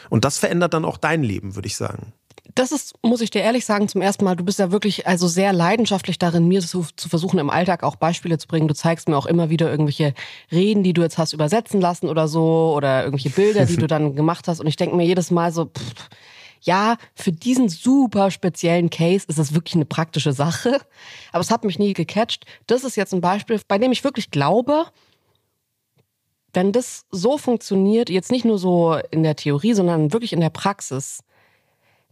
[0.10, 2.14] Und das verändert dann auch dein Leben, würde ich sagen.
[2.54, 5.28] Das ist, muss ich dir ehrlich sagen, zum ersten Mal, du bist ja wirklich also
[5.28, 8.68] sehr leidenschaftlich darin, mir zu, zu versuchen, im Alltag auch Beispiele zu bringen.
[8.68, 10.14] Du zeigst mir auch immer wieder irgendwelche
[10.52, 14.16] Reden, die du jetzt hast übersetzen lassen oder so, oder irgendwelche Bilder, die du dann
[14.16, 14.60] gemacht hast.
[14.60, 16.10] Und ich denke mir jedes Mal so, pff,
[16.66, 20.80] ja, für diesen super speziellen Case ist es wirklich eine praktische Sache,
[21.32, 22.46] aber es hat mich nie gecatcht.
[22.68, 24.86] Das ist jetzt ein Beispiel, bei dem ich wirklich glaube,
[26.54, 30.50] wenn das so funktioniert, jetzt nicht nur so in der Theorie, sondern wirklich in der
[30.50, 31.24] Praxis,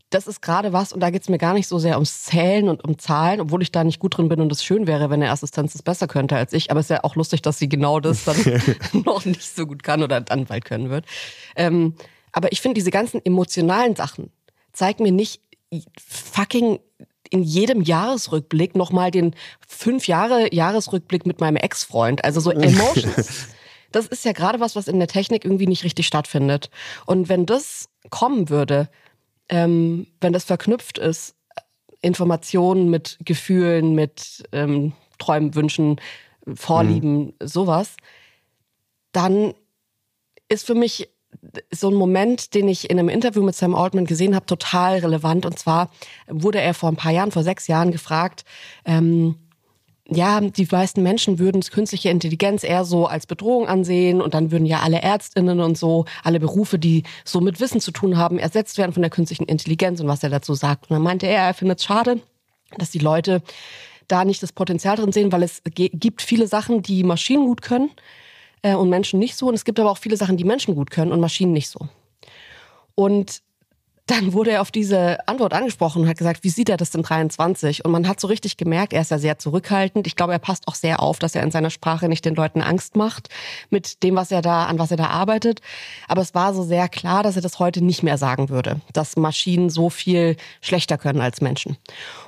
[0.10, 2.70] das ist gerade was, und da geht es mir gar nicht so sehr ums Zählen
[2.70, 5.24] und um Zahlen, obwohl ich da nicht gut drin bin und es schön wäre, wenn
[5.24, 6.70] eine Assistenz es besser könnte als ich.
[6.70, 8.36] Aber es ist ja auch lustig, dass sie genau das dann
[9.06, 11.06] noch nicht so gut kann oder dann bald können wird.
[11.56, 11.96] Ähm,
[12.32, 14.32] aber ich finde diese ganzen emotionalen Sachen,
[14.74, 15.42] zeig mir nicht
[16.00, 16.80] fucking
[17.30, 19.36] in jedem Jahresrückblick nochmal den
[19.68, 22.24] fünf Jahre Jahresrückblick mit meinem Ex-Freund.
[22.24, 23.48] Also so Emotions.
[23.92, 26.70] das ist ja gerade was, was in der Technik irgendwie nicht richtig stattfindet.
[27.06, 28.90] Und wenn das kommen würde,
[29.50, 31.36] ähm, wenn das verknüpft ist,
[32.02, 36.00] Informationen mit Gefühlen, mit ähm, Träumen, Wünschen,
[36.54, 37.34] Vorlieben, mhm.
[37.40, 37.96] sowas,
[39.12, 39.54] dann
[40.50, 41.10] ist für mich
[41.72, 45.46] so ein Moment, den ich in einem Interview mit Sam Altman gesehen habe, total relevant.
[45.46, 45.90] Und zwar
[46.28, 48.46] wurde er vor ein paar Jahren, vor sechs Jahren gefragt,
[48.86, 49.36] ähm,
[50.08, 54.66] ja, die meisten Menschen würden künstliche Intelligenz eher so als Bedrohung ansehen und dann würden
[54.66, 58.78] ja alle Ärztinnen und so, alle Berufe, die so mit Wissen zu tun haben, ersetzt
[58.78, 60.90] werden von der künstlichen Intelligenz und was er dazu sagt.
[60.90, 62.20] Und dann meinte er, er findet es schade,
[62.78, 63.42] dass die Leute
[64.10, 67.90] da nicht das Potenzial drin sehen, weil es gibt viele Sachen, die Maschinen gut können
[68.64, 69.48] äh, und Menschen nicht so.
[69.48, 71.88] Und es gibt aber auch viele Sachen, die Menschen gut können und Maschinen nicht so.
[72.96, 73.44] Und
[74.08, 77.04] dann wurde er auf diese Antwort angesprochen und hat gesagt, wie sieht er das denn
[77.04, 77.86] 23?
[77.86, 80.08] Und man hat so richtig gemerkt, er ist ja sehr zurückhaltend.
[80.08, 82.62] Ich glaube, er passt auch sehr auf, dass er in seiner Sprache nicht den Leuten
[82.62, 83.30] Angst macht
[83.70, 85.62] mit dem, was er da, an was er da arbeitet.
[86.10, 89.16] Aber es war so sehr klar, dass er das heute nicht mehr sagen würde, dass
[89.16, 91.78] Maschinen so viel schlechter können als Menschen.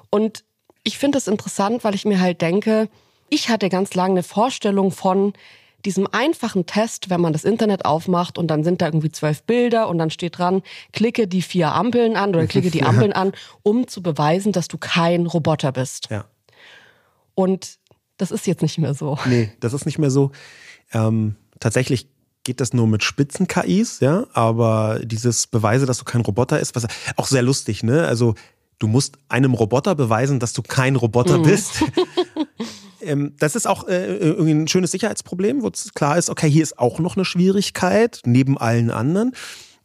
[0.09, 0.45] Und
[0.83, 2.88] ich finde das interessant, weil ich mir halt denke,
[3.27, 5.33] ich hatte ganz lange eine Vorstellung von,
[5.86, 9.88] diesem einfachen Test, wenn man das Internet aufmacht und dann sind da irgendwie zwölf Bilder
[9.88, 10.61] und dann steht dran,
[10.91, 13.31] klicke die vier Ampeln an oder klicke die Ampeln an,
[13.63, 16.09] um zu beweisen, dass du kein Roboter bist.
[16.09, 16.25] Ja.
[17.36, 17.77] Und
[18.17, 19.17] das ist jetzt nicht mehr so.
[19.25, 20.31] Nee, das ist nicht mehr so.
[20.93, 22.07] Ähm, tatsächlich
[22.43, 24.25] geht das nur mit Spitzen-KIs, ja.
[24.33, 28.07] Aber dieses Beweise, dass du kein Roboter ist, was auch sehr lustig, ne?
[28.07, 28.36] Also
[28.79, 31.43] du musst einem Roboter beweisen, dass du kein Roboter mhm.
[31.43, 31.83] bist.
[33.05, 36.79] ähm, das ist auch äh, irgendwie ein schönes Sicherheitsproblem, wo klar ist, okay, hier ist
[36.79, 39.33] auch noch eine Schwierigkeit, neben allen anderen.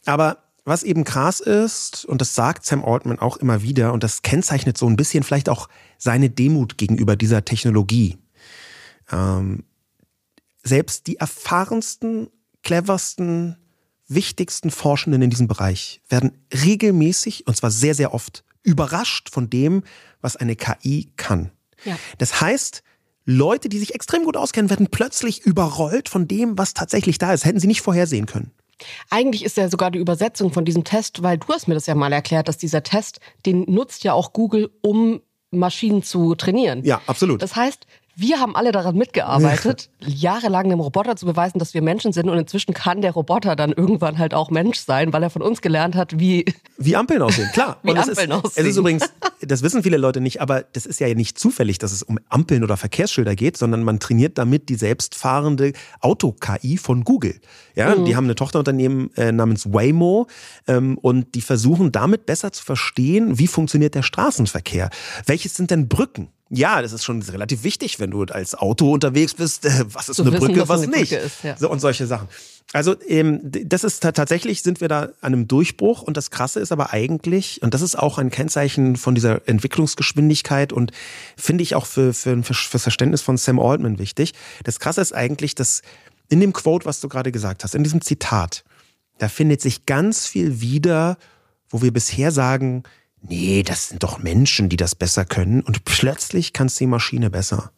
[0.07, 4.23] Aber was eben krass ist, und das sagt Sam Altman auch immer wieder, und das
[4.23, 5.69] kennzeichnet so ein bisschen vielleicht auch
[5.99, 8.19] seine Demut gegenüber dieser Technologie.
[9.11, 9.65] Ähm,
[10.63, 12.29] selbst die erfahrensten,
[12.63, 13.57] cleversten,
[14.07, 19.83] wichtigsten Forschenden in diesem Bereich werden regelmäßig, und zwar sehr, sehr oft, überrascht von dem,
[20.21, 21.51] was eine KI kann.
[21.85, 21.99] Ja.
[22.19, 22.83] Das heißt,
[23.31, 27.45] Leute, die sich extrem gut auskennen, werden plötzlich überrollt von dem, was tatsächlich da ist.
[27.45, 28.51] Hätten sie nicht vorhersehen können.
[29.09, 31.95] Eigentlich ist ja sogar die Übersetzung von diesem Test, weil du hast mir das ja
[31.95, 35.21] mal erklärt, dass dieser Test, den nutzt ja auch Google, um
[35.53, 36.85] Maschinen zu trainieren.
[36.85, 37.43] Ja, absolut.
[37.43, 42.13] Das heißt, wir haben alle daran mitgearbeitet, jahrelang dem Roboter zu beweisen, dass wir Menschen
[42.13, 42.29] sind.
[42.29, 45.61] Und inzwischen kann der Roboter dann irgendwann halt auch Mensch sein, weil er von uns
[45.61, 46.45] gelernt hat, wie.
[46.77, 47.79] Wie Ampeln aussehen, klar.
[47.83, 48.65] wie Ampeln ist, aussehen.
[48.65, 51.93] Es ist übrigens, das wissen viele Leute nicht, aber das ist ja nicht zufällig, dass
[51.93, 57.41] es um Ampeln oder Verkehrsschilder geht, sondern man trainiert damit die selbstfahrende Auto-KI von Google.
[57.75, 58.05] Ja, mhm.
[58.05, 60.27] die haben eine Tochterunternehmen äh, namens Waymo
[60.67, 64.91] ähm, und die versuchen damit besser zu verstehen, wie funktioniert der Straßenverkehr.
[65.27, 66.29] Welches sind denn Brücken?
[66.53, 69.65] Ja, das ist schon relativ wichtig, wenn du als Auto unterwegs bist.
[69.65, 71.13] Äh, was ist Zu eine wissen, Brücke, was, was nicht?
[71.13, 71.57] Ist, ja.
[71.57, 72.29] so, und solche Sachen.
[72.73, 76.71] Also ähm, das ist tatsächlich sind wir da an einem Durchbruch und das Krasse ist
[76.71, 80.93] aber eigentlich und das ist auch ein Kennzeichen von dieser Entwicklungsgeschwindigkeit und
[81.37, 84.35] finde ich auch für, für, für das Verständnis von Sam Altman wichtig.
[84.63, 85.83] Das Krasse ist eigentlich, dass
[86.29, 88.65] in dem Quote, was du gerade gesagt hast, in diesem Zitat,
[89.19, 91.19] da findet sich ganz viel wieder,
[91.69, 92.85] wo wir bisher sagen,
[93.23, 95.61] nee, das sind doch Menschen, die das besser können.
[95.63, 97.73] Und plötzlich kann es die Maschine besser.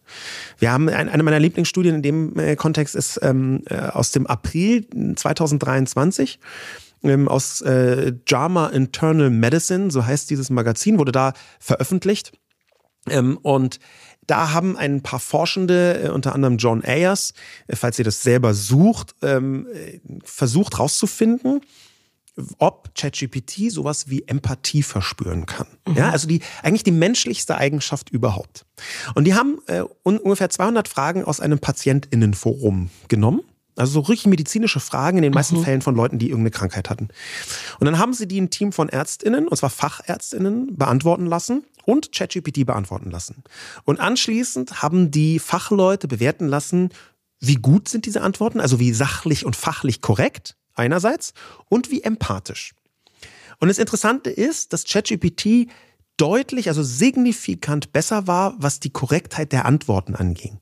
[0.59, 4.87] Wir haben eine meiner Lieblingsstudien in dem äh, Kontext ist ähm, äh, aus dem April
[5.17, 6.39] 2023
[7.03, 12.33] ähm, aus äh, JAMA Internal Medicine, so heißt dieses Magazin, wurde da veröffentlicht.
[13.09, 13.81] Ähm, und
[14.27, 17.35] da haben ein paar Forschende, äh, unter anderem John Ayers,
[17.69, 19.67] falls ihr das selber sucht, ähm,
[20.25, 21.61] versucht herauszufinden,
[22.59, 25.67] ob ChatGPT sowas wie Empathie verspüren kann.
[25.87, 25.97] Mhm.
[25.97, 28.65] Ja, also die eigentlich die menschlichste Eigenschaft überhaupt.
[29.15, 33.43] Und die haben äh, un ungefähr 200 Fragen aus einem Patientinnenforum genommen.
[33.77, 35.65] Also so richtig medizinische Fragen in den meisten mhm.
[35.65, 37.09] Fällen von Leuten, die irgendeine Krankheit hatten.
[37.81, 42.13] Und dann haben sie die ein Team von Ärztinnen, und zwar Fachärztinnen, beantworten lassen und
[42.13, 43.43] ChatGPT beantworten lassen.
[43.85, 46.91] Und anschließend haben die Fachleute bewerten lassen,
[47.41, 51.35] wie gut sind diese Antworten, also wie sachlich und fachlich korrekt einerseits
[51.69, 52.75] und wie empathisch.
[53.59, 55.69] Und das Interessante ist, dass ChatGPT
[56.17, 60.59] deutlich, also signifikant besser war, was die Korrektheit der Antworten anging.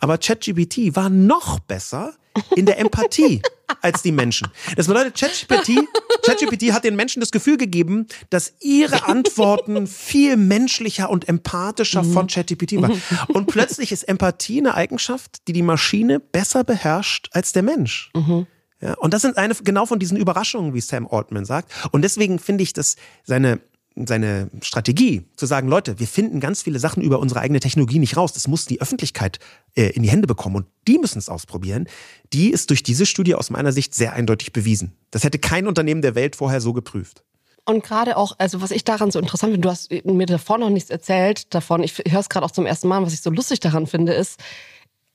[0.00, 2.14] Aber ChatGPT war noch besser
[2.56, 3.42] in der Empathie
[3.80, 4.48] als die Menschen.
[4.76, 5.86] Das bedeutet, ChatGPT,
[6.24, 12.12] ChatGPT hat den Menschen das Gefühl gegeben, dass ihre Antworten viel menschlicher und empathischer mhm.
[12.12, 13.00] von ChatGPT waren.
[13.28, 18.10] Und plötzlich ist Empathie eine Eigenschaft, die die Maschine besser beherrscht als der Mensch.
[18.14, 18.46] Mhm.
[18.84, 21.72] Ja, und das sind eine genau von diesen Überraschungen, wie Sam Altman sagt.
[21.90, 23.60] Und deswegen finde ich, dass seine
[23.96, 28.16] seine Strategie zu sagen, Leute, wir finden ganz viele Sachen über unsere eigene Technologie nicht
[28.16, 28.32] raus.
[28.32, 29.38] Das muss die Öffentlichkeit
[29.76, 31.86] äh, in die Hände bekommen und die müssen es ausprobieren.
[32.32, 34.96] Die ist durch diese Studie aus meiner Sicht sehr eindeutig bewiesen.
[35.12, 37.22] Das hätte kein Unternehmen der Welt vorher so geprüft.
[37.66, 40.70] Und gerade auch, also was ich daran so interessant finde, du hast mir davor noch
[40.70, 41.82] nichts erzählt davon.
[41.82, 43.00] Ich höre es gerade auch zum ersten Mal.
[43.02, 44.40] Was ich so lustig daran finde, ist,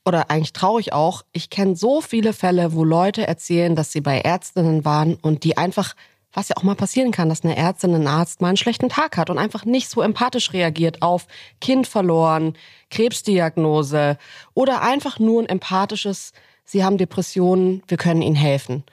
[0.04, 4.20] oder eigentlich traurig auch, ich kenne so viele Fälle, wo Leute erzählen, dass sie bei
[4.20, 5.94] Ärztinnen waren und die einfach,
[6.32, 9.16] was ja auch mal passieren kann, dass eine Ärztin, ein Arzt mal einen schlechten Tag
[9.16, 11.26] hat und einfach nicht so empathisch reagiert auf
[11.60, 12.54] Kind verloren,
[12.90, 14.16] Krebsdiagnose
[14.54, 16.32] oder einfach nur ein empathisches,
[16.64, 18.84] sie haben Depressionen, wir können ihnen helfen.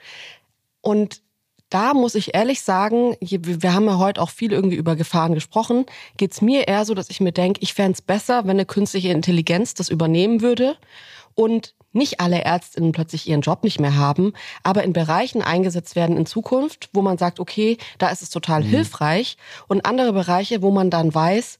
[0.80, 1.22] Und
[1.70, 5.86] da muss ich ehrlich sagen, wir haben ja heute auch viel irgendwie über Gefahren gesprochen,
[6.16, 9.10] geht's mir eher so, dass ich mir denke, ich fände es besser, wenn eine künstliche
[9.10, 10.76] Intelligenz das übernehmen würde
[11.34, 16.16] und nicht alle Ärztinnen plötzlich ihren Job nicht mehr haben, aber in Bereichen eingesetzt werden
[16.16, 18.68] in Zukunft, wo man sagt, okay, da ist es total mhm.
[18.68, 21.58] hilfreich und andere Bereiche, wo man dann weiß,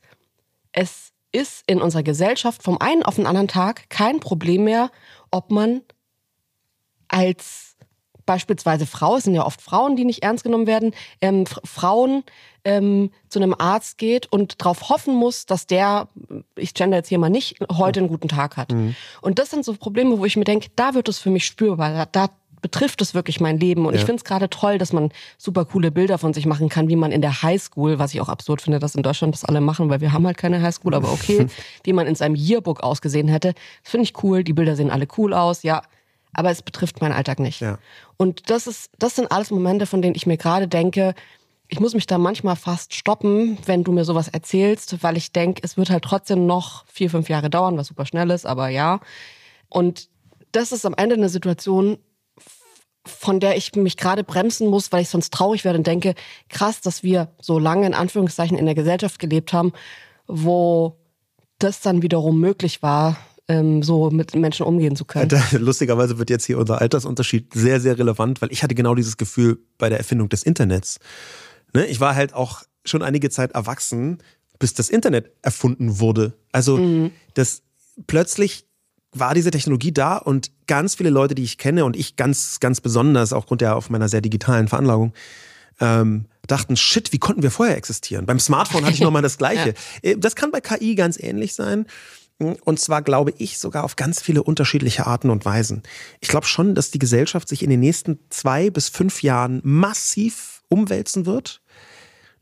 [0.73, 4.91] es ist in unserer Gesellschaft vom einen auf den anderen Tag kein Problem mehr,
[5.31, 5.83] ob man
[7.09, 7.68] als
[8.29, 12.23] beispielsweise Frau, es sind ja oft Frauen, die nicht ernst genommen werden, ähm, Frauen
[12.65, 16.09] ähm, zu einem Arzt geht und darauf hoffen muss, dass der,
[16.55, 18.71] ich gender jetzt hier mal nicht, heute einen guten Tag hat.
[18.71, 18.95] Mhm.
[19.23, 21.91] Und das sind so Probleme, wo ich mir denke, da wird es für mich spürbar.
[21.93, 22.29] Da, da
[22.61, 23.87] betrifft es wirklich mein Leben.
[23.87, 24.01] Und ja.
[24.01, 26.97] ich finde es gerade toll, dass man super coole Bilder von sich machen kann, wie
[26.97, 29.89] man in der Highschool, was ich auch absurd finde, dass in Deutschland das alle machen,
[29.89, 31.47] weil wir haben halt keine Highschool, aber okay,
[31.85, 33.55] wie man in seinem Yearbook ausgesehen hätte.
[33.83, 34.45] Das finde ich cool.
[34.45, 35.63] Die Bilder sehen alle cool aus.
[35.63, 35.83] Ja,
[36.33, 37.61] aber es betrifft meinen Alltag nicht.
[37.61, 37.79] Ja.
[38.17, 41.15] Und das ist, das sind alles Momente, von denen ich mir gerade denke,
[41.69, 45.61] ich muss mich da manchmal fast stoppen, wenn du mir sowas erzählst, weil ich denke,
[45.65, 49.01] es wird halt trotzdem noch vier, fünf Jahre dauern, was super schnell ist, aber ja.
[49.69, 50.09] Und
[50.53, 51.99] das ist am Ende eine Situation,
[53.05, 56.15] von der ich mich gerade bremsen muss, weil ich sonst traurig werde und denke,
[56.49, 59.73] krass, dass wir so lange in Anführungszeichen in der Gesellschaft gelebt haben,
[60.27, 60.97] wo
[61.59, 63.17] das dann wiederum möglich war,
[63.49, 65.31] ähm, so mit Menschen umgehen zu können.
[65.53, 69.59] Lustigerweise wird jetzt hier unser Altersunterschied sehr, sehr relevant, weil ich hatte genau dieses Gefühl
[69.79, 70.99] bei der Erfindung des Internets.
[71.75, 71.87] Ne?
[71.87, 74.19] Ich war halt auch schon einige Zeit erwachsen,
[74.59, 76.35] bis das Internet erfunden wurde.
[76.53, 77.11] Also mhm.
[77.35, 77.63] das
[78.07, 78.67] plötzlich
[79.13, 82.81] war diese Technologie da und ganz viele Leute, die ich kenne und ich ganz, ganz
[82.81, 85.15] besonders aufgrund der auf meiner sehr digitalen Veranlagung,
[85.81, 88.27] ähm, dachten, shit, wie konnten wir vorher existieren?
[88.27, 89.75] Beim Smartphone hatte ich nochmal das Gleiche.
[90.03, 90.11] ja.
[90.11, 91.87] Äh, das kann bei KI ganz ähnlich sein.
[92.39, 95.83] Und zwar glaube ich sogar auf ganz viele unterschiedliche Arten und Weisen.
[96.21, 100.63] Ich glaube schon, dass die Gesellschaft sich in den nächsten zwei bis fünf Jahren massiv
[100.69, 101.61] umwälzen wird.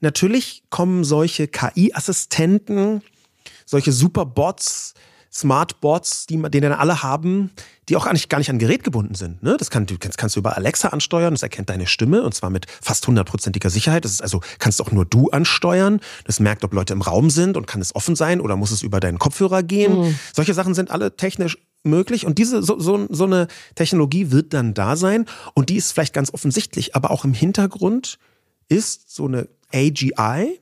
[0.01, 3.03] Natürlich kommen solche KI-Assistenten,
[3.64, 4.92] solche Superbots,
[5.37, 7.51] Smartbots, die, die dann alle haben,
[7.91, 9.43] die auch gar nicht, gar nicht an Gerät gebunden sind.
[9.43, 9.57] Ne?
[9.59, 12.66] Das, kann, das kannst du über Alexa ansteuern, das erkennt deine Stimme und zwar mit
[12.82, 14.07] fast hundertprozentiger Sicherheit.
[14.07, 16.01] Das ist also, kannst auch nur du ansteuern.
[16.24, 18.82] Das merkt, ob Leute im Raum sind und kann es offen sein oder muss es
[18.82, 20.01] über deinen Kopfhörer gehen.
[20.01, 20.18] Mhm.
[20.34, 24.72] Solche Sachen sind alle technisch möglich und diese so, so, so eine Technologie wird dann
[24.72, 28.18] da sein und die ist vielleicht ganz offensichtlich, aber auch im Hintergrund
[28.68, 30.59] ist so eine AGI,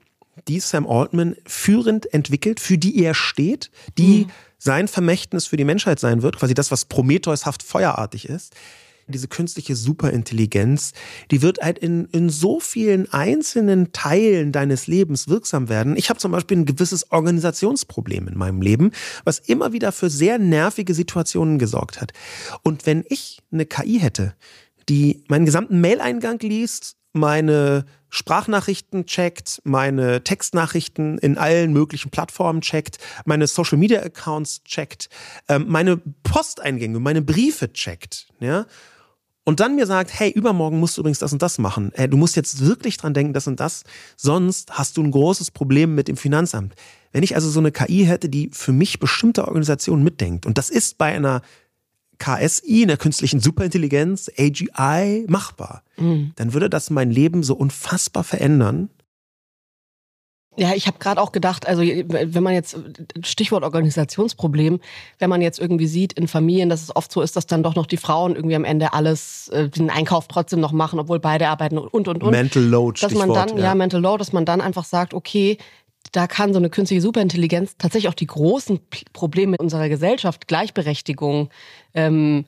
[0.48, 5.64] die Sam Altman führend entwickelt, für die er steht, die mhm sein Vermächtnis für die
[5.64, 8.54] Menschheit sein wird, quasi das, was Prometheushaft feuerartig ist.
[9.06, 10.92] Diese künstliche Superintelligenz,
[11.30, 15.94] die wird halt in, in so vielen einzelnen Teilen deines Lebens wirksam werden.
[15.98, 18.92] Ich habe zum Beispiel ein gewisses Organisationsproblem in meinem Leben,
[19.24, 22.12] was immer wieder für sehr nervige Situationen gesorgt hat.
[22.62, 24.34] Und wenn ich eine KI hätte,
[24.88, 27.84] die meinen gesamten Mail-Eingang liest, meine
[28.14, 35.08] Sprachnachrichten checkt, meine Textnachrichten in allen möglichen Plattformen checkt, meine Social Media Accounts checkt,
[35.48, 38.66] ähm, meine Posteingänge, meine Briefe checkt, ja.
[39.46, 41.90] Und dann mir sagt, hey, übermorgen musst du übrigens das und das machen.
[41.94, 43.82] Hey, du musst jetzt wirklich dran denken, das und das,
[44.16, 46.74] sonst hast du ein großes Problem mit dem Finanzamt.
[47.12, 50.70] Wenn ich also so eine KI hätte, die für mich bestimmte Organisationen mitdenkt, und das
[50.70, 51.42] ist bei einer
[52.24, 56.32] KSI, in der künstlichen Superintelligenz, AGI, machbar, mhm.
[56.36, 58.88] dann würde das mein Leben so unfassbar verändern.
[60.56, 62.78] Ja, ich habe gerade auch gedacht, also wenn man jetzt,
[63.24, 64.78] Stichwort Organisationsproblem,
[65.18, 67.74] wenn man jetzt irgendwie sieht in Familien, dass es oft so ist, dass dann doch
[67.74, 71.48] noch die Frauen irgendwie am Ende alles, äh, den Einkauf trotzdem noch machen, obwohl beide
[71.48, 72.30] arbeiten und, und, und.
[72.30, 73.64] Mental Load, Dass man dann, ja.
[73.64, 75.58] ja, Mental Load, dass man dann einfach sagt, okay,
[76.14, 78.78] da kann so eine künstliche Superintelligenz tatsächlich auch die großen
[79.12, 81.50] Probleme unserer Gesellschaft, Gleichberechtigung,
[81.92, 82.44] ähm,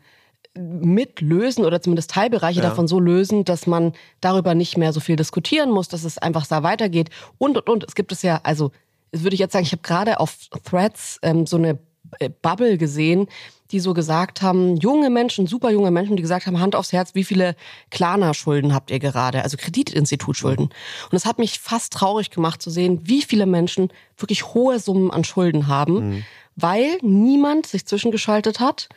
[0.55, 2.69] mitlösen oder zumindest Teilbereiche ja.
[2.69, 6.47] davon so lösen, dass man darüber nicht mehr so viel diskutieren muss, dass es einfach
[6.47, 7.11] da weitergeht.
[7.39, 7.85] Und, und, und.
[7.89, 8.71] Es gibt es ja, also,
[9.11, 11.81] würde ich jetzt sagen, ich habe gerade auf Threads ähm, so eine
[12.21, 13.27] äh, Bubble gesehen,
[13.73, 17.15] die so gesagt haben, junge Menschen, super junge Menschen, die gesagt haben, Hand aufs Herz,
[17.15, 17.57] wie viele
[17.91, 19.43] Klarna-Schulden habt ihr gerade?
[19.43, 20.67] Also Kreditinstitutschulden.
[20.67, 25.11] Und es hat mich fast traurig gemacht zu sehen, wie viele Menschen wirklich hohe Summen
[25.11, 26.25] an Schulden haben, mhm.
[26.55, 28.89] weil niemand sich zwischengeschaltet hat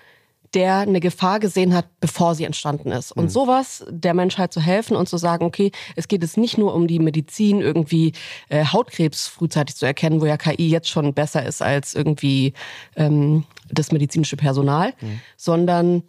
[0.54, 3.12] der eine Gefahr gesehen hat, bevor sie entstanden ist.
[3.12, 3.30] Und mhm.
[3.30, 6.88] sowas der Menschheit zu helfen und zu sagen, okay, es geht jetzt nicht nur um
[6.88, 8.14] die Medizin, irgendwie
[8.50, 12.54] äh, Hautkrebs frühzeitig zu erkennen, wo ja KI jetzt schon besser ist als irgendwie
[12.96, 15.22] ähm, das medizinische Personal, mhm.
[15.38, 16.04] sondern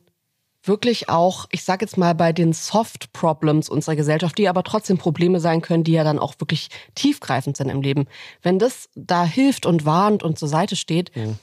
[0.63, 4.99] wirklich auch, ich sage jetzt mal, bei den Soft Problems unserer Gesellschaft, die aber trotzdem
[4.99, 8.07] Probleme sein können, die ja dann auch wirklich tiefgreifend sind im Leben.
[8.43, 11.39] Wenn das da hilft und warnt und zur Seite steht, mhm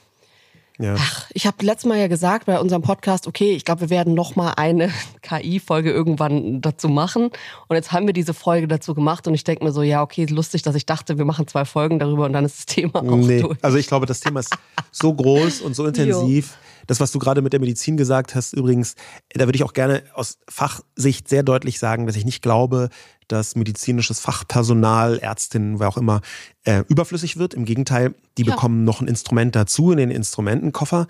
[0.78, 0.94] ja.
[0.96, 4.14] Ach, ich habe letztes Mal ja gesagt bei unserem Podcast, okay, ich glaube, wir werden
[4.14, 4.90] noch mal eine
[5.22, 7.30] KI-Folge irgendwann dazu machen.
[7.66, 10.26] Und jetzt haben wir diese Folge dazu gemacht und ich denke mir so, ja, okay,
[10.26, 13.16] lustig, dass ich dachte, wir machen zwei Folgen darüber und dann ist das Thema auch
[13.16, 13.40] nee.
[13.40, 13.58] durch.
[13.62, 14.56] Also ich glaube, das Thema ist
[14.92, 16.50] so groß und so intensiv.
[16.50, 16.68] Jo.
[16.88, 18.96] Das, was du gerade mit der Medizin gesagt hast, übrigens,
[19.28, 22.88] da würde ich auch gerne aus Fachsicht sehr deutlich sagen, dass ich nicht glaube,
[23.28, 26.22] dass medizinisches Fachpersonal, Ärztinnen, wer auch immer,
[26.64, 27.52] äh, überflüssig wird.
[27.52, 28.54] Im Gegenteil, die ja.
[28.54, 31.06] bekommen noch ein Instrument dazu in den Instrumentenkoffer.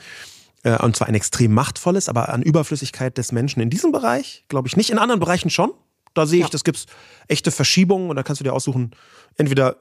[0.65, 4.67] Äh, und zwar ein extrem machtvolles, aber an Überflüssigkeit des Menschen in diesem Bereich, glaube
[4.67, 4.91] ich nicht.
[4.91, 5.71] In anderen Bereichen schon.
[6.15, 6.51] Da sehe ich, ja.
[6.51, 6.87] das gibt
[7.29, 8.91] echte Verschiebungen und da kannst du dir aussuchen,
[9.37, 9.77] entweder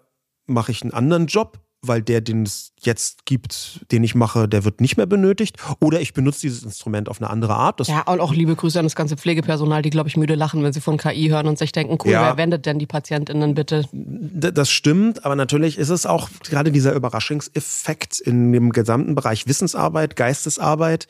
[0.46, 4.64] mache ich einen anderen Job weil der, den es jetzt gibt, den ich mache, der
[4.66, 5.58] wird nicht mehr benötigt.
[5.80, 7.80] Oder ich benutze dieses Instrument auf eine andere Art.
[7.80, 10.64] Das ja, und auch liebe Grüße an das ganze Pflegepersonal, die, glaube ich, müde lachen,
[10.64, 13.54] wenn sie von KI hören und sich denken, cool, ja, wer wendet denn die PatientInnen
[13.54, 13.86] bitte?
[13.92, 20.16] Das stimmt, aber natürlich ist es auch gerade dieser Überraschungseffekt in dem gesamten Bereich Wissensarbeit,
[20.16, 21.08] Geistesarbeit.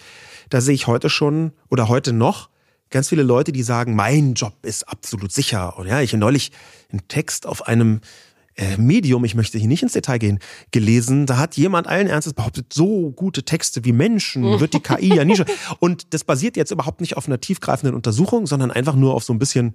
[0.49, 2.49] Da sehe ich heute schon oder heute noch
[2.89, 5.77] ganz viele Leute, die sagen, mein Job ist absolut sicher.
[5.77, 6.51] Und ja, ich habe neulich
[6.91, 8.01] einen Text auf einem
[8.57, 10.39] äh, Medium, ich möchte hier nicht ins Detail gehen,
[10.71, 11.25] gelesen.
[11.25, 15.25] Da hat jemand allen Ernstes behauptet, so gute Texte wie Menschen wird die KI ja
[15.25, 15.45] nie schon.
[15.79, 19.33] Und das basiert jetzt überhaupt nicht auf einer tiefgreifenden Untersuchung, sondern einfach nur auf so
[19.33, 19.73] ein bisschen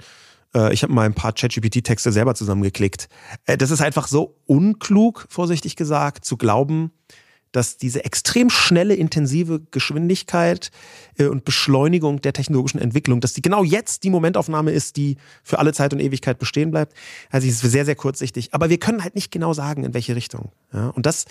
[0.55, 3.09] äh, ich habe mal ein paar ChatGPT-Texte selber zusammengeklickt.
[3.47, 6.93] Äh, das ist einfach so unklug, vorsichtig gesagt, zu glauben,
[7.53, 10.71] dass diese extrem schnelle, intensive Geschwindigkeit
[11.19, 15.59] äh, und Beschleunigung der technologischen Entwicklung, dass die genau jetzt die Momentaufnahme ist, die für
[15.59, 16.95] alle Zeit und Ewigkeit bestehen bleibt.
[17.31, 18.53] Also es ist sehr, sehr kurzsichtig.
[18.53, 20.51] Aber wir können halt nicht genau sagen, in welche Richtung.
[20.73, 21.27] Ja, und das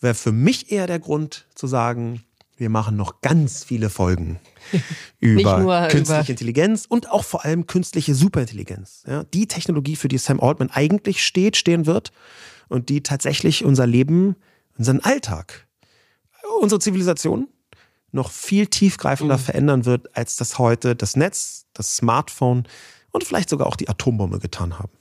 [0.00, 2.22] wäre für mich eher der Grund zu sagen,
[2.56, 4.40] wir machen noch ganz viele Folgen
[5.20, 9.04] über künstliche über Intelligenz und auch vor allem künstliche Superintelligenz.
[9.06, 12.10] Ja, die Technologie, für die Sam Altman eigentlich steht, stehen wird
[12.68, 14.36] und die tatsächlich unser Leben
[14.78, 15.66] unseren Alltag,
[16.60, 17.48] unsere Zivilisation
[18.10, 19.42] noch viel tiefgreifender mhm.
[19.42, 22.66] verändern wird, als das heute das Netz, das Smartphone
[23.10, 24.92] und vielleicht sogar auch die Atombombe getan haben.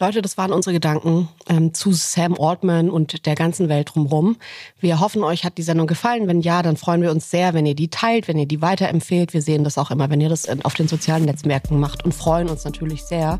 [0.00, 4.36] Leute, das waren unsere Gedanken ähm, zu Sam Altman und der ganzen Welt drumherum.
[4.80, 6.26] Wir hoffen, euch hat die Sendung gefallen.
[6.26, 9.32] Wenn ja, dann freuen wir uns sehr, wenn ihr die teilt, wenn ihr die weiterempfehlt.
[9.34, 12.48] Wir sehen das auch immer, wenn ihr das auf den sozialen Netzwerken macht und freuen
[12.48, 13.38] uns natürlich sehr.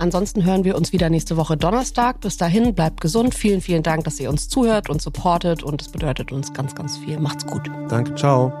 [0.00, 2.20] Ansonsten hören wir uns wieder nächste Woche Donnerstag.
[2.20, 3.32] Bis dahin, bleibt gesund.
[3.32, 6.98] Vielen, vielen Dank, dass ihr uns zuhört und supportet und es bedeutet uns ganz, ganz
[6.98, 7.20] viel.
[7.20, 7.70] Macht's gut.
[7.88, 8.52] Danke, ciao.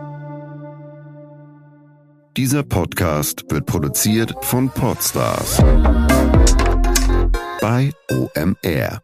[2.36, 5.60] Dieser Podcast wird produziert von Podstars
[7.64, 9.03] bei OMR.